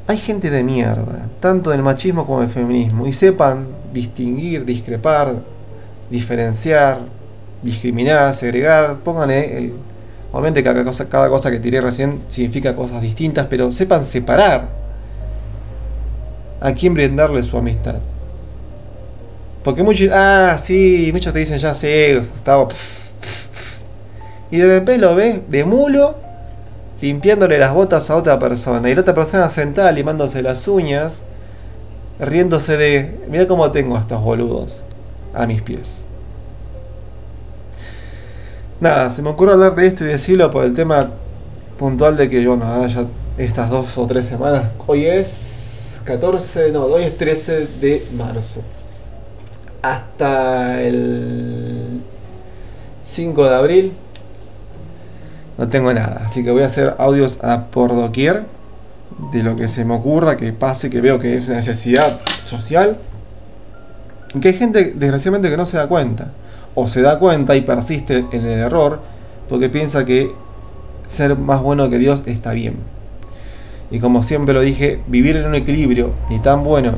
hay 0.06 0.18
gente 0.18 0.52
de 0.52 0.64
mierda, 0.64 1.28
tanto 1.40 1.72
del 1.72 1.82
machismo 1.82 2.28
como 2.28 2.42
del 2.42 2.50
feminismo, 2.52 3.08
y 3.08 3.14
sepan 3.14 3.66
distinguir, 3.92 4.64
discrepar, 4.64 5.38
diferenciar, 6.12 7.00
discriminar, 7.64 8.36
segregar, 8.36 8.98
pónganle 9.00 9.58
el... 9.58 9.74
Obviamente 10.32 10.64
cada 10.64 10.84
cosa, 10.84 11.10
cada 11.10 11.30
cosa 11.30 11.50
que 11.50 11.60
tiré 11.60 11.82
recién 11.82 12.22
significa 12.30 12.76
cosas 12.76 13.02
distintas, 13.02 13.48
pero 13.50 13.72
sepan 13.72 14.06
separar 14.06 14.68
a 16.62 16.74
quién 16.74 16.94
brindarle 16.94 17.42
su 17.44 17.58
amistad. 17.58 18.00
Porque 19.64 19.84
muchos, 19.84 20.10
ah, 20.12 20.58
sí, 20.60 21.10
muchos 21.12 21.34
te 21.34 21.40
dicen, 21.40 21.58
ya 21.58 21.74
sé, 21.74 22.22
Gustavo. 22.32 22.68
y 24.52 24.58
de 24.58 24.80
repente 24.80 24.98
lo 25.00 25.16
ves 25.16 25.40
de 25.50 25.66
mulo 25.66 26.16
limpiándole 27.02 27.58
las 27.58 27.74
botas 27.74 28.10
a 28.10 28.16
otra 28.16 28.40
persona. 28.40 28.90
Y 28.90 28.96
la 28.96 29.02
otra 29.02 29.14
persona 29.14 29.50
sentada 29.50 29.92
limándose 29.92 30.42
las 30.42 30.68
uñas, 30.68 31.24
riéndose 32.20 32.78
de, 32.78 33.20
mira 33.30 33.48
cómo 33.48 33.72
tengo 33.72 33.98
a 33.98 34.02
estos 34.02 34.22
boludos 34.22 34.84
a 35.34 35.48
mis 35.48 35.62
pies. 35.62 36.06
Nada, 38.80 39.12
se 39.12 39.22
me 39.22 39.30
ocurre 39.30 39.54
hablar 39.54 39.76
de 39.76 39.88
esto 39.88 40.04
y 40.06 40.08
decirlo 40.08 40.50
por 40.52 40.66
el 40.66 40.74
tema 40.74 41.10
puntual 41.78 42.16
de 42.18 42.30
que, 42.30 42.46
bueno, 42.48 42.88
ya 42.88 43.06
estas 43.38 43.70
dos 43.70 43.98
o 43.98 44.08
tres 44.08 44.26
semanas, 44.26 44.72
hoy 44.88 45.06
es 45.06 46.02
14, 46.06 46.72
no, 46.72 46.86
hoy 46.86 47.04
es 47.04 47.18
13 47.18 47.68
de 47.82 48.08
marzo 48.18 48.62
hasta 49.82 50.82
el 50.82 52.02
5 53.04 53.44
de 53.46 53.56
abril 53.56 53.94
no 55.58 55.68
tengo 55.68 55.94
nada. 55.94 56.22
Así 56.24 56.44
que 56.44 56.52
voy 56.52 56.64
a 56.64 56.68
hacer 56.68 56.96
audios 56.98 57.44
a 57.44 57.66
por 57.66 57.94
doquier 57.96 58.46
de 59.34 59.44
lo 59.44 59.56
que 59.56 59.68
se 59.68 59.84
me 59.84 59.94
ocurra, 59.94 60.38
que 60.38 60.54
pase, 60.54 60.90
que 60.90 61.02
veo 61.02 61.20
que 61.20 61.36
es 61.36 61.48
una 61.48 61.58
necesidad 61.58 62.20
social. 62.46 62.98
que 64.42 64.50
hay 64.50 64.54
gente, 64.54 64.94
desgraciadamente, 64.96 65.50
que 65.50 65.58
no 65.58 65.66
se 65.66 65.78
da 65.78 65.88
cuenta. 65.88 66.32
O 66.82 66.88
se 66.88 67.02
da 67.02 67.20
cuenta 67.20 67.58
y 67.58 67.62
persiste 67.62 68.26
en 68.32 68.46
el 68.46 68.60
error 68.60 69.02
porque 69.50 69.68
piensa 69.68 70.06
que 70.06 70.34
ser 71.08 71.38
más 71.38 71.62
bueno 71.62 71.90
que 71.90 71.98
Dios 71.98 72.24
está 72.26 72.54
bien. 72.54 72.78
Y 73.92 74.00
como 74.00 74.24
siempre 74.24 74.54
lo 74.54 74.62
dije, 74.62 75.02
vivir 75.08 75.36
en 75.36 75.48
un 75.48 75.56
equilibrio 75.56 76.12
ni 76.30 76.40
tan 76.40 76.64
bueno, 76.64 76.94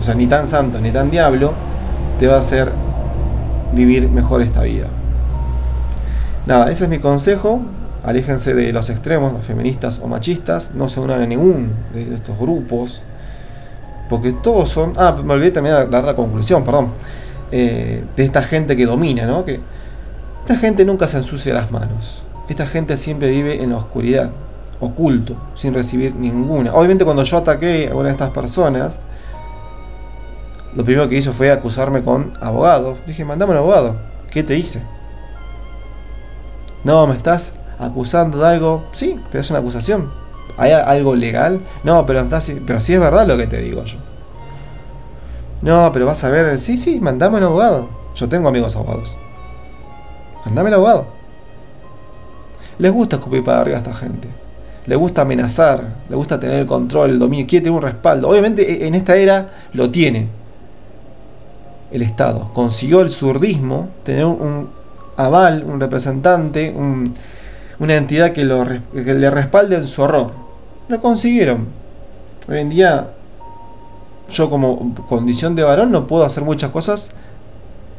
o 0.00 0.02
sea, 0.02 0.16
ni 0.16 0.26
tan 0.26 0.48
santo, 0.48 0.80
ni 0.80 0.90
tan 0.90 1.08
diablo, 1.08 1.52
te 2.18 2.26
va 2.26 2.34
a 2.34 2.38
hacer 2.40 2.72
vivir 3.74 4.08
mejor 4.08 4.42
esta 4.42 4.62
vida. 4.62 4.88
Nada, 6.46 6.68
ese 6.72 6.84
es 6.84 6.90
mi 6.90 6.98
consejo. 6.98 7.60
Aléjense 8.02 8.54
de 8.54 8.72
los 8.72 8.90
extremos, 8.90 9.44
feministas 9.44 10.00
o 10.02 10.08
machistas. 10.08 10.74
No 10.74 10.88
se 10.88 10.98
unan 10.98 11.22
a 11.22 11.26
ningún 11.26 11.70
de 11.94 12.12
estos 12.12 12.36
grupos. 12.36 13.02
Porque 14.08 14.32
todos 14.32 14.68
son. 14.68 14.94
Ah, 14.96 15.14
me 15.24 15.34
olvidé 15.34 15.52
también 15.52 15.76
de 15.76 15.86
dar 15.86 16.02
la 16.02 16.16
conclusión, 16.16 16.64
perdón. 16.64 16.90
Eh, 17.52 18.04
de 18.16 18.24
esta 18.24 18.42
gente 18.42 18.76
que 18.76 18.86
domina, 18.86 19.26
¿no? 19.26 19.44
Que 19.44 19.60
esta 20.40 20.56
gente 20.56 20.84
nunca 20.84 21.06
se 21.06 21.18
ensucia 21.18 21.54
las 21.54 21.70
manos. 21.70 22.24
Esta 22.48 22.66
gente 22.66 22.96
siempre 22.96 23.30
vive 23.30 23.62
en 23.62 23.70
la 23.70 23.76
oscuridad, 23.76 24.30
oculto, 24.80 25.36
sin 25.54 25.74
recibir 25.74 26.14
ninguna. 26.14 26.74
Obviamente, 26.74 27.04
cuando 27.04 27.22
yo 27.22 27.36
ataqué 27.36 27.88
a 27.90 27.94
una 27.94 28.06
de 28.06 28.12
estas 28.12 28.30
personas, 28.30 29.00
lo 30.74 30.84
primero 30.84 31.08
que 31.08 31.16
hizo 31.16 31.32
fue 31.32 31.50
acusarme 31.50 32.02
con 32.02 32.32
abogado. 32.40 32.96
Dije, 33.06 33.24
mandame 33.24 33.52
un 33.52 33.58
abogado. 33.58 33.96
¿Qué 34.30 34.42
te 34.42 34.56
hice? 34.56 34.82
No, 36.84 37.06
me 37.06 37.16
estás 37.16 37.54
acusando 37.78 38.38
de 38.38 38.48
algo. 38.48 38.84
Sí, 38.92 39.20
pero 39.30 39.42
es 39.42 39.50
una 39.50 39.58
acusación. 39.58 40.10
¿Hay 40.56 40.72
algo 40.72 41.14
legal? 41.14 41.60
No, 41.84 42.06
pero, 42.06 42.26
pero 42.66 42.80
sí 42.80 42.94
es 42.94 43.00
verdad 43.00 43.26
lo 43.26 43.36
que 43.36 43.46
te 43.46 43.58
digo 43.58 43.84
yo. 43.84 43.98
No, 45.62 45.90
pero 45.92 46.06
vas 46.06 46.24
a 46.24 46.30
ver. 46.30 46.58
Sí, 46.58 46.78
sí, 46.78 47.00
mandame 47.00 47.38
un 47.38 47.44
abogado. 47.44 47.88
Yo 48.14 48.28
tengo 48.28 48.48
amigos 48.48 48.76
abogados. 48.76 49.18
Mandame 50.44 50.68
el 50.68 50.74
abogado. 50.74 51.06
Les 52.78 52.92
gusta 52.92 53.16
escupir 53.16 53.44
para 53.44 53.60
arriba 53.60 53.76
a 53.76 53.80
esta 53.80 53.94
gente. 53.94 54.28
Les 54.86 54.98
gusta 54.98 55.22
amenazar. 55.22 55.84
Les 56.08 56.16
gusta 56.16 56.40
tener 56.40 56.60
el 56.60 56.66
control, 56.66 57.10
el 57.10 57.18
dominio. 57.18 57.46
Quiere 57.46 57.64
tener 57.64 57.76
un 57.76 57.82
respaldo. 57.82 58.28
Obviamente 58.28 58.84
e, 58.84 58.86
en 58.86 58.94
esta 58.94 59.16
era 59.16 59.50
lo 59.74 59.90
tiene 59.90 60.28
el 61.90 62.02
Estado. 62.02 62.48
Consiguió 62.54 63.02
el 63.02 63.10
surdismo, 63.10 63.88
tener 64.04 64.24
un 64.24 64.70
aval, 65.16 65.64
un 65.64 65.80
representante, 65.80 66.74
una 67.78 67.94
entidad 67.94 68.32
que, 68.32 68.44
lo, 68.44 68.64
le 68.64 69.30
respalde 69.30 69.76
en 69.76 69.86
su 69.86 70.02
horror. 70.02 70.32
Lo 70.88 71.00
consiguieron. 71.00 71.66
Hoy 72.48 72.58
en 72.58 72.68
día 72.70 73.10
yo 74.30 74.48
como 74.48 74.94
condición 75.08 75.54
de 75.54 75.62
varón 75.62 75.90
no 75.90 76.06
puedo 76.06 76.24
hacer 76.24 76.42
muchas 76.42 76.70
cosas 76.70 77.10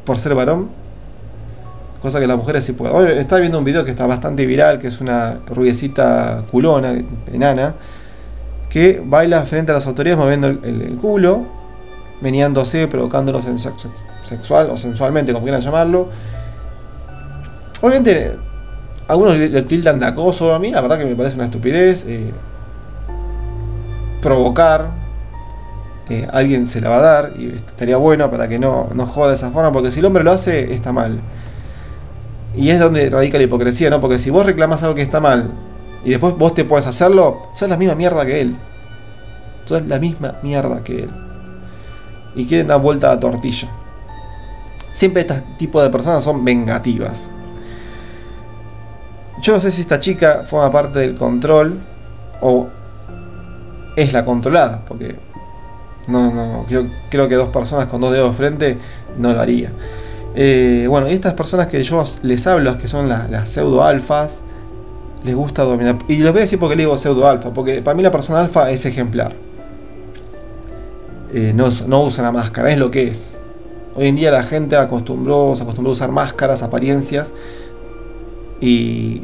por 0.04 0.18
ser 0.18 0.34
varón. 0.34 0.68
Cosa 2.00 2.18
que 2.18 2.26
las 2.26 2.36
mujeres 2.36 2.64
sí 2.64 2.72
pueden. 2.72 2.96
Hoy 2.96 3.12
estaba 3.12 3.40
viendo 3.40 3.58
un 3.58 3.64
video 3.64 3.84
que 3.84 3.92
está 3.92 4.06
bastante 4.06 4.44
viral, 4.44 4.78
que 4.78 4.88
es 4.88 5.00
una 5.00 5.38
rubiecita 5.46 6.42
culona, 6.50 6.94
enana, 7.32 7.74
que 8.68 9.00
baila 9.04 9.42
frente 9.42 9.70
a 9.70 9.74
las 9.74 9.86
autoridades 9.86 10.18
moviendo 10.18 10.48
el, 10.48 10.98
culo, 11.00 11.44
meneándose, 12.20 12.88
provocándolos 12.88 13.46
en 13.46 13.56
sexual 13.58 14.70
o 14.70 14.76
sensualmente, 14.76 15.32
como 15.32 15.44
quieran 15.44 15.60
llamarlo. 15.60 16.08
Obviamente, 17.82 18.36
algunos 19.06 19.36
le, 19.36 19.62
tildan 19.62 20.00
de 20.00 20.06
acoso. 20.06 20.52
A 20.52 20.58
mí, 20.58 20.72
la 20.72 20.80
verdad, 20.80 20.98
que 20.98 21.04
me 21.04 21.14
parece 21.14 21.36
una 21.36 21.44
estupidez. 21.44 22.04
Eh, 22.08 22.32
provocar, 24.22 25.01
eh, 26.12 26.28
alguien 26.30 26.66
se 26.66 26.80
la 26.80 26.90
va 26.90 26.96
a 26.96 27.00
dar 27.00 27.32
y 27.38 27.48
estaría 27.48 27.96
bueno 27.96 28.30
para 28.30 28.46
que 28.46 28.58
no, 28.58 28.88
no 28.94 29.06
joda 29.06 29.28
de 29.28 29.34
esa 29.34 29.50
forma, 29.50 29.72
porque 29.72 29.90
si 29.90 30.00
el 30.00 30.04
hombre 30.04 30.22
lo 30.22 30.32
hace, 30.32 30.74
está 30.74 30.92
mal. 30.92 31.20
Y 32.54 32.68
es 32.68 32.78
donde 32.78 33.08
radica 33.08 33.38
la 33.38 33.44
hipocresía, 33.44 33.88
¿no? 33.88 34.00
Porque 34.00 34.18
si 34.18 34.28
vos 34.28 34.44
reclamas 34.44 34.82
algo 34.82 34.94
que 34.94 35.00
está 35.00 35.20
mal 35.20 35.50
y 36.04 36.10
después 36.10 36.36
vos 36.36 36.52
te 36.52 36.64
puedes 36.64 36.86
hacerlo, 36.86 37.48
sos 37.54 37.68
la 37.68 37.78
misma 37.78 37.94
mierda 37.94 38.26
que 38.26 38.42
él. 38.42 38.56
Sos 39.64 39.86
la 39.86 39.98
misma 39.98 40.34
mierda 40.42 40.84
que 40.84 41.04
él. 41.04 41.10
Y 42.34 42.46
quieren 42.46 42.66
dar 42.66 42.80
vuelta 42.80 43.10
a 43.10 43.14
la 43.14 43.20
tortilla. 43.20 43.68
Siempre 44.92 45.22
este 45.22 45.42
tipo 45.56 45.82
de 45.82 45.88
personas 45.88 46.22
son 46.22 46.44
vengativas. 46.44 47.30
Yo 49.40 49.54
no 49.54 49.60
sé 49.60 49.72
si 49.72 49.80
esta 49.80 49.98
chica 49.98 50.42
forma 50.44 50.70
parte 50.70 50.98
del 50.98 51.14
control 51.14 51.78
o 52.42 52.68
es 53.96 54.12
la 54.12 54.22
controlada, 54.24 54.82
porque 54.86 55.16
no, 56.08 56.32
no, 56.32 56.66
creo, 57.10 57.28
que 57.28 57.34
dos 57.34 57.48
personas 57.48 57.86
con 57.86 58.00
dos 58.00 58.12
dedos 58.12 58.30
de 58.30 58.36
frente 58.36 58.78
no 59.18 59.32
lo 59.32 59.40
haría. 59.40 59.70
Eh, 60.34 60.86
bueno, 60.88 61.08
y 61.08 61.12
estas 61.12 61.34
personas 61.34 61.68
que 61.68 61.82
yo 61.82 62.02
les 62.22 62.46
hablo, 62.46 62.76
que 62.78 62.88
son 62.88 63.08
las, 63.08 63.48
pseudo 63.48 63.82
alfas, 63.82 64.44
les 65.24 65.34
gusta 65.34 65.62
dominar. 65.62 65.98
Y 66.08 66.16
les 66.16 66.30
voy 66.30 66.38
a 66.38 66.42
decir 66.42 66.58
porque 66.58 66.74
le 66.74 66.82
digo 66.82 66.98
pseudo 66.98 67.26
alfa, 67.28 67.52
porque 67.52 67.82
para 67.82 67.94
mí 67.94 68.02
la 68.02 68.10
persona 68.10 68.40
alfa 68.40 68.70
es 68.70 68.84
ejemplar. 68.86 69.32
Eh, 71.32 71.52
no, 71.54 71.68
no 71.86 72.02
usa 72.02 72.24
la 72.24 72.32
máscara, 72.32 72.70
es 72.70 72.78
lo 72.78 72.90
que 72.90 73.08
es. 73.08 73.38
Hoy 73.94 74.08
en 74.08 74.16
día 74.16 74.30
la 74.30 74.42
gente 74.42 74.76
acostumbró, 74.76 75.54
se 75.54 75.62
acostumbró 75.62 75.90
a 75.90 75.92
usar 75.92 76.10
máscaras, 76.10 76.62
apariencias, 76.62 77.34
y 78.60 79.22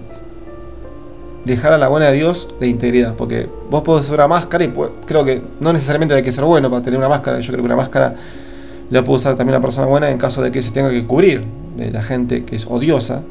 dejar 1.48 1.72
a 1.72 1.78
la 1.78 1.88
buena 1.88 2.06
de 2.06 2.12
Dios 2.14 2.48
la 2.60 2.66
integridad. 2.66 3.14
Porque 3.16 3.48
vos 3.70 3.82
podés 3.82 4.06
usar 4.06 4.20
una 4.20 4.28
máscara 4.28 4.64
y 4.64 4.72
creo 5.06 5.24
que 5.24 5.42
no 5.60 5.72
necesariamente 5.72 6.14
hay 6.14 6.22
que 6.22 6.32
ser 6.32 6.44
bueno 6.44 6.70
para 6.70 6.82
tener 6.82 6.98
una 6.98 7.08
máscara. 7.08 7.40
Yo 7.40 7.52
creo 7.52 7.62
que 7.62 7.66
una 7.66 7.76
máscara 7.76 8.14
la 8.90 9.04
puede 9.04 9.16
usar 9.16 9.34
también 9.34 9.54
la 9.54 9.60
persona 9.60 9.86
buena 9.86 10.08
en 10.10 10.18
caso 10.18 10.42
de 10.42 10.50
que 10.50 10.62
se 10.62 10.70
tenga 10.70 10.90
que 10.90 11.04
cubrir 11.04 11.44
de 11.76 11.90
la 11.90 12.02
gente 12.02 12.44
que 12.44 12.56
es 12.56 12.66
odiosa. 12.66 13.22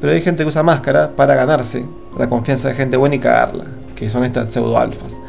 Pero 0.00 0.12
hay 0.12 0.20
gente 0.20 0.42
que 0.42 0.48
usa 0.48 0.62
máscara 0.62 1.12
para 1.14 1.34
ganarse 1.34 1.84
la 2.18 2.28
confianza 2.28 2.68
de 2.68 2.74
gente 2.74 2.96
buena 2.96 3.14
y 3.14 3.18
cagarla, 3.18 3.64
que 3.94 4.10
son 4.10 4.24
estas 4.24 4.50
pseudo 4.50 4.76
alfas. 4.76 5.20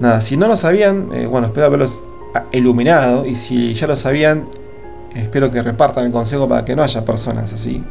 Nada, 0.00 0.20
si 0.20 0.36
no 0.36 0.48
lo 0.48 0.56
sabían, 0.56 1.10
eh, 1.14 1.26
bueno, 1.26 1.46
espero 1.46 1.66
haberlos 1.66 2.04
iluminado. 2.52 3.24
Y 3.24 3.34
si 3.34 3.72
ya 3.74 3.86
lo 3.86 3.96
sabían, 3.96 4.46
espero 5.14 5.48
que 5.48 5.62
repartan 5.62 6.06
el 6.06 6.12
consejo 6.12 6.48
para 6.48 6.64
que 6.64 6.74
no 6.76 6.82
haya 6.82 7.04
personas 7.04 7.52
así. 7.52 7.82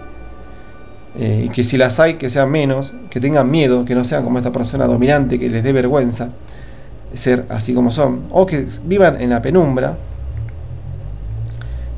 Eh, 1.19 1.43
y 1.47 1.49
que 1.49 1.63
si 1.63 1.77
las 1.77 1.99
hay, 1.99 2.13
que 2.13 2.29
sean 2.29 2.49
menos, 2.49 2.93
que 3.09 3.19
tengan 3.19 3.51
miedo, 3.51 3.83
que 3.83 3.95
no 3.95 4.05
sean 4.05 4.23
como 4.23 4.37
esta 4.37 4.51
persona 4.51 4.87
dominante 4.87 5.37
que 5.37 5.49
les 5.49 5.63
dé 5.63 5.73
vergüenza 5.73 6.29
ser 7.13 7.45
así 7.49 7.73
como 7.73 7.91
son, 7.91 8.23
o 8.29 8.45
que 8.45 8.65
vivan 8.85 9.19
en 9.19 9.31
la 9.31 9.41
penumbra, 9.41 9.97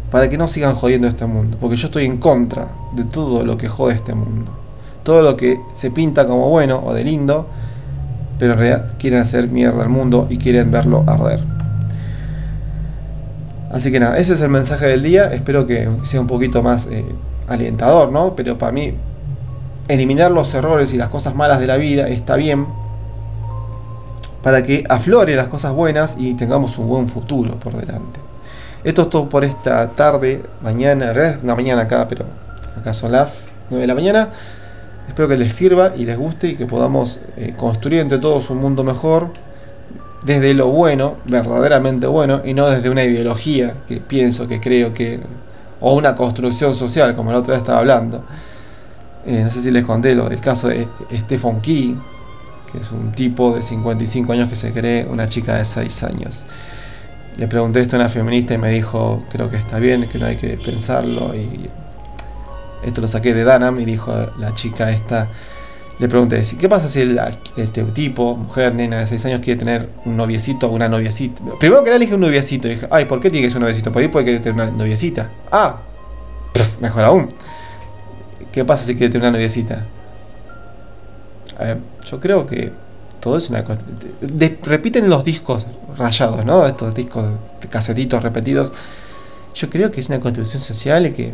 para 0.10 0.28
que 0.30 0.38
no 0.38 0.48
sigan 0.48 0.74
jodiendo 0.74 1.08
este 1.08 1.28
mundo, 1.28 1.58
porque 1.60 1.76
yo 1.76 1.86
estoy 1.88 2.06
en 2.06 2.18
contra 2.18 2.68
de 2.96 3.04
todo 3.04 3.46
lo 3.46 3.56
que 3.56 3.68
jode 3.68 3.94
este 3.94 4.16
mundo, 4.16 4.52
todo 5.04 5.22
lo 5.22 5.38
que 5.38 5.60
se 5.74 5.92
pinta 5.92 6.26
como 6.26 6.50
bueno 6.50 6.82
o 6.84 6.96
de 6.96 7.04
lindo, 7.04 7.48
pero 8.40 8.54
en 8.54 8.60
realidad 8.60 8.94
quieren 8.98 9.20
hacer 9.20 9.50
mierda 9.50 9.84
al 9.84 9.90
mundo 9.90 10.26
y 10.32 10.38
quieren 10.38 10.72
verlo 10.72 11.04
arder. 11.06 11.42
Así 13.72 13.92
que 13.92 14.00
nada, 14.00 14.18
ese 14.18 14.34
es 14.34 14.42
el 14.42 14.50
mensaje 14.50 14.88
del 14.88 15.04
día, 15.04 15.32
espero 15.32 15.68
que 15.68 15.88
sea 16.04 16.20
un 16.20 16.28
poquito 16.28 16.64
más... 16.64 16.88
Eh, 16.88 17.06
alentador, 17.48 18.12
¿no? 18.12 18.36
Pero 18.36 18.58
para 18.58 18.72
mí, 18.72 18.94
eliminar 19.88 20.32
los 20.32 20.54
errores 20.54 20.94
y 20.94 20.98
las 20.98 21.10
cosas 21.10 21.36
malas 21.36 21.60
de 21.60 21.68
la 21.68 21.78
vida 21.78 22.08
está 22.08 22.36
bien 22.36 22.68
para 24.42 24.62
que 24.62 24.84
aflore 24.90 25.36
las 25.36 25.48
cosas 25.48 25.74
buenas 25.74 26.16
y 26.18 26.34
tengamos 26.34 26.78
un 26.78 26.88
buen 26.88 27.08
futuro 27.08 27.58
por 27.60 27.74
delante. 27.74 28.20
Esto 28.84 29.04
es 29.04 29.10
todo 29.10 29.30
por 29.30 29.46
esta 29.46 29.90
tarde, 29.92 30.44
mañana, 30.62 31.14
una 31.42 31.56
mañana 31.56 31.84
acá, 31.84 32.06
pero 32.08 32.26
acá 32.78 32.94
son 32.94 33.14
las 33.14 33.52
9 33.70 33.82
de 33.82 33.88
la 33.88 33.96
mañana. 33.96 34.30
Espero 35.08 35.30
que 35.30 35.38
les 35.38 35.54
sirva 35.54 35.94
y 35.96 36.06
les 36.06 36.18
guste 36.18 36.50
y 36.50 36.56
que 36.56 36.66
podamos 36.66 37.22
eh, 37.38 37.54
construir 37.58 38.02
entre 38.02 38.18
todos 38.18 38.50
un 38.50 38.58
mundo 38.58 38.84
mejor 38.84 39.30
desde 40.26 40.54
lo 40.54 40.68
bueno, 40.68 41.16
verdaderamente 41.26 42.08
bueno, 42.08 42.42
y 42.44 42.54
no 42.54 42.70
desde 42.70 42.90
una 42.90 43.04
ideología 43.04 43.76
que 43.88 43.98
pienso, 43.98 44.48
que 44.48 44.60
creo 44.60 44.94
que 44.94 45.20
o 45.82 45.96
una 45.96 46.16
construcción 46.16 46.74
social, 46.74 47.14
como 47.14 47.32
la 47.32 47.40
otra 47.40 47.54
vez 47.54 47.62
estaba 47.62 47.80
hablando. 47.80 48.24
Eh, 49.26 49.42
no 49.44 49.52
sé 49.52 49.62
si 49.62 49.72
les 49.72 49.84
conté 49.84 50.16
lo, 50.16 50.30
el 50.30 50.40
caso 50.40 50.68
de 50.68 50.88
Stephen 51.12 51.62
Key, 51.62 51.98
que 52.72 52.80
es 52.80 52.92
un 52.92 53.12
tipo 53.12 53.56
de 53.56 53.64
55 53.64 54.34
años 54.34 54.50
que 54.50 54.56
se 54.56 54.74
cree 54.74 55.06
una 55.06 55.28
chica 55.28 55.56
de 55.56 55.66
6 55.66 56.04
años. 56.04 56.46
Le 57.38 57.48
pregunté 57.48 57.80
esto 57.80 57.96
a 57.96 58.00
una 58.00 58.10
feminista 58.10 58.54
y 58.54 58.58
me 58.58 58.70
dijo, 58.70 59.24
creo 59.32 59.50
que 59.50 59.58
está 59.58 59.80
bien, 59.80 60.08
que 60.10 60.20
no 60.20 60.26
hay 60.26 60.36
que 60.36 60.58
pensarlo. 60.58 61.34
Y 61.36 61.70
esto 62.84 63.02
lo 63.02 63.08
saqué 63.08 63.34
de 63.34 63.44
Danam 63.44 63.80
y 63.80 63.86
dijo 63.86 64.14
la 64.38 64.54
chica 64.54 64.92
esta, 64.92 65.30
le 66.00 66.08
pregunté, 66.08 66.42
¿qué 66.60 66.68
pasa 66.68 66.90
si 66.90 67.02
el, 67.02 67.20
este 67.56 67.84
tipo, 67.84 68.36
mujer, 68.36 68.76
nena 68.76 69.00
de 69.00 69.08
6 69.08 69.26
años, 69.26 69.42
quiere 69.42 69.60
tener 69.60 69.90
un 70.06 70.18
noviecito 70.18 70.68
o 70.68 70.72
una 70.72 70.90
noviecita? 70.90 71.42
Primero 71.60 71.84
que 71.84 71.92
nada 71.92 72.00
dije 72.00 72.16
un 72.16 72.22
noviecito. 72.22 72.68
Y 72.68 72.72
dije, 72.72 72.88
ay, 72.92 73.06
¿por 73.06 73.20
qué 73.20 73.30
tiene 73.30 73.48
que 73.48 73.52
ser 73.52 73.58
un 73.58 73.64
noviecito? 73.64 73.92
Por 73.92 74.02
ahí 74.02 74.10
puede 74.10 74.26
querer 74.26 74.42
tener 74.42 74.62
una 74.62 74.72
noviecita. 74.72 75.30
Ah, 75.52 75.78
mejor 76.82 77.06
aún. 77.06 77.30
¿Qué 78.54 78.64
pasa 78.64 78.86
si 78.86 78.96
quiere 78.96 79.12
tener 79.12 79.28
una 79.28 79.38
noviecita? 79.38 79.86
yo 82.06 82.20
creo 82.20 82.46
que 82.46 82.72
todo 83.20 83.38
es 83.38 83.50
una 83.50 83.64
cosa. 83.64 83.82
repiten 84.64 85.10
los 85.10 85.24
discos 85.24 85.66
rayados, 85.98 86.46
¿no? 86.46 86.66
Estos 86.66 86.94
discos, 86.94 87.26
casetitos 87.70 88.24
repetidos. 88.24 88.74
Yo 89.56 89.70
creo 89.70 89.92
que 89.92 90.00
es 90.00 90.10
una 90.10 90.20
construcción 90.20 90.62
social 90.62 91.06
y 91.06 91.12
que 91.12 91.34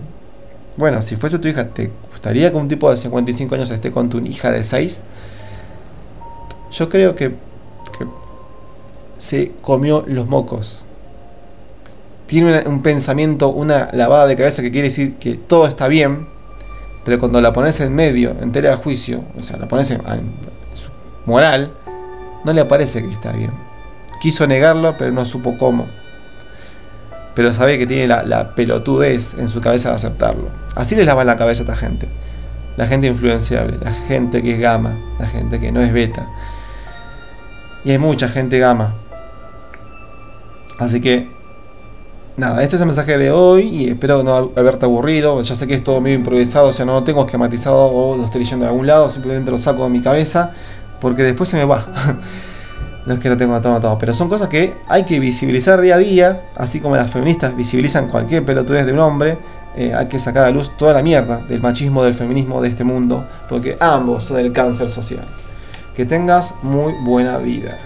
bueno, 0.79 1.01
si 1.01 1.17
fuese 1.17 1.39
tu 1.39 1.49
hija, 1.49 1.67
¿te 1.67 1.91
gustaría 2.09 2.51
que 2.51 2.55
un 2.55 2.69
tipo 2.69 2.89
de 2.89 2.95
55 2.95 3.53
años 3.53 3.69
esté 3.69 3.91
con 3.91 4.09
tu 4.09 4.19
hija 4.19 4.49
de 4.49 4.63
6? 4.63 5.01
Yo 6.71 6.87
creo 6.87 7.15
que, 7.15 7.35
se 9.17 9.51
comió 9.61 10.05
los 10.07 10.29
mocos. 10.29 10.85
Tiene 12.27 12.63
un 12.65 12.81
pensamiento, 12.81 13.49
una 13.49 13.89
lavada 13.91 14.25
de 14.27 14.37
cabeza 14.37 14.61
que 14.61 14.71
quiere 14.71 14.87
decir 14.87 15.15
que 15.15 15.35
todo 15.35 15.67
está 15.67 15.89
bien, 15.89 16.29
pero 17.03 17.19
cuando 17.19 17.41
la 17.41 17.51
pones 17.51 17.79
en 17.79 17.93
medio, 17.93 18.35
en 18.41 18.51
tela 18.51 18.69
de 18.69 18.75
juicio, 18.75 19.23
o 19.37 19.43
sea, 19.43 19.57
la 19.57 19.67
pones 19.67 19.91
en, 19.91 20.01
su 20.73 20.89
moral, 21.25 21.71
no 22.45 22.53
le 22.53 22.65
parece 22.65 23.01
que 23.01 23.11
está 23.11 23.31
bien. 23.31 23.51
Quiso 24.21 24.47
negarlo, 24.47 24.95
pero 24.97 25.11
no 25.11 25.25
supo 25.25 25.57
cómo 25.57 25.87
pero 27.39 27.53
sabe 27.53 27.77
que 27.77 27.87
tiene 27.87 28.05
la, 28.05 28.53
pelotudez 28.53 29.35
en 29.35 29.47
su 29.47 29.61
cabeza 29.61 29.87
de 29.87 29.95
aceptarlo. 29.95 30.49
Así 30.75 30.93
les 30.93 31.05
lava 31.05 31.23
la 31.23 31.37
cabeza 31.37 31.61
a 31.61 31.63
esta 31.63 31.75
gente. 31.77 32.09
La 32.75 32.85
gente 32.85 33.07
influenciable, 33.07 33.77
la 33.81 33.93
gente 33.93 34.43
que 34.43 34.55
es 34.55 34.59
gama, 34.59 34.99
la 35.17 35.25
gente 35.25 35.57
que 35.57 35.71
no 35.71 35.81
es 35.81 35.93
beta. 35.93 36.27
Y 37.85 37.91
hay 37.91 37.97
mucha 37.97 38.27
gente 38.27 38.59
gama. 38.59 38.93
Así 40.79 40.99
que, 40.99 41.31
nada, 42.39 42.63
este 42.63 42.77
es 42.77 42.81
el 42.81 42.87
mensaje 42.87 43.17
de 43.17 43.31
hoy 43.31 43.63
y 43.63 43.89
espero 43.89 44.23
no 44.23 44.33
haberte 44.33 44.85
aburrido. 44.85 45.41
Ya 45.41 45.55
sé 45.55 45.67
que 45.67 45.75
es 45.75 45.83
todo 45.83 46.01
medio 46.01 46.17
improvisado, 46.17 46.67
o 46.67 46.73
sea, 46.73 46.85
no 46.85 46.93
lo 46.93 47.03
tengo 47.03 47.25
esquematizado 47.25 47.77
o 47.77 48.17
lo 48.17 48.25
estoy 48.25 48.41
leyendo 48.41 48.65
de 48.65 48.71
algún 48.71 48.87
lado, 48.87 49.09
simplemente 49.09 49.51
lo 49.51 49.59
saco 49.59 49.83
de 49.83 49.89
mi 49.89 50.01
cabeza 50.01 50.51
porque 50.99 51.23
después 51.23 51.49
se 51.49 51.57
me 51.57 51.65
va. 51.65 51.85
No 53.05 53.15
es 53.15 53.21
que 53.21 53.29
lo 53.29 53.37
tengo 53.37 53.59
todo 53.59 53.79
todo, 53.79 53.97
pero 53.97 54.13
son 54.13 54.29
cosas 54.29 54.49
que 54.49 54.75
hay 54.87 55.03
que 55.03 55.19
visibilizar 55.19 55.81
día 55.81 55.95
a 55.95 55.97
día, 55.97 56.43
así 56.55 56.79
como 56.79 56.95
las 56.95 57.09
feministas 57.09 57.55
visibilizan 57.55 58.07
cualquier 58.07 58.45
pelotudez 58.45 58.85
de 58.85 58.93
un 58.93 58.99
hombre, 58.99 59.39
eh, 59.75 59.93
hay 59.95 60.07
que 60.07 60.19
sacar 60.19 60.45
a 60.45 60.51
luz 60.51 60.77
toda 60.77 60.93
la 60.93 61.01
mierda 61.01 61.37
del 61.47 61.59
machismo, 61.59 62.03
del 62.03 62.13
feminismo 62.13 62.61
de 62.61 62.69
este 62.69 62.83
mundo, 62.83 63.25
porque 63.47 63.77
ambos 63.79 64.25
son 64.25 64.39
el 64.39 64.51
cáncer 64.51 64.91
social. 64.91 65.25
Que 65.95 66.05
tengas 66.05 66.55
muy 66.61 66.93
buena 67.03 67.39
vida. 67.39 67.79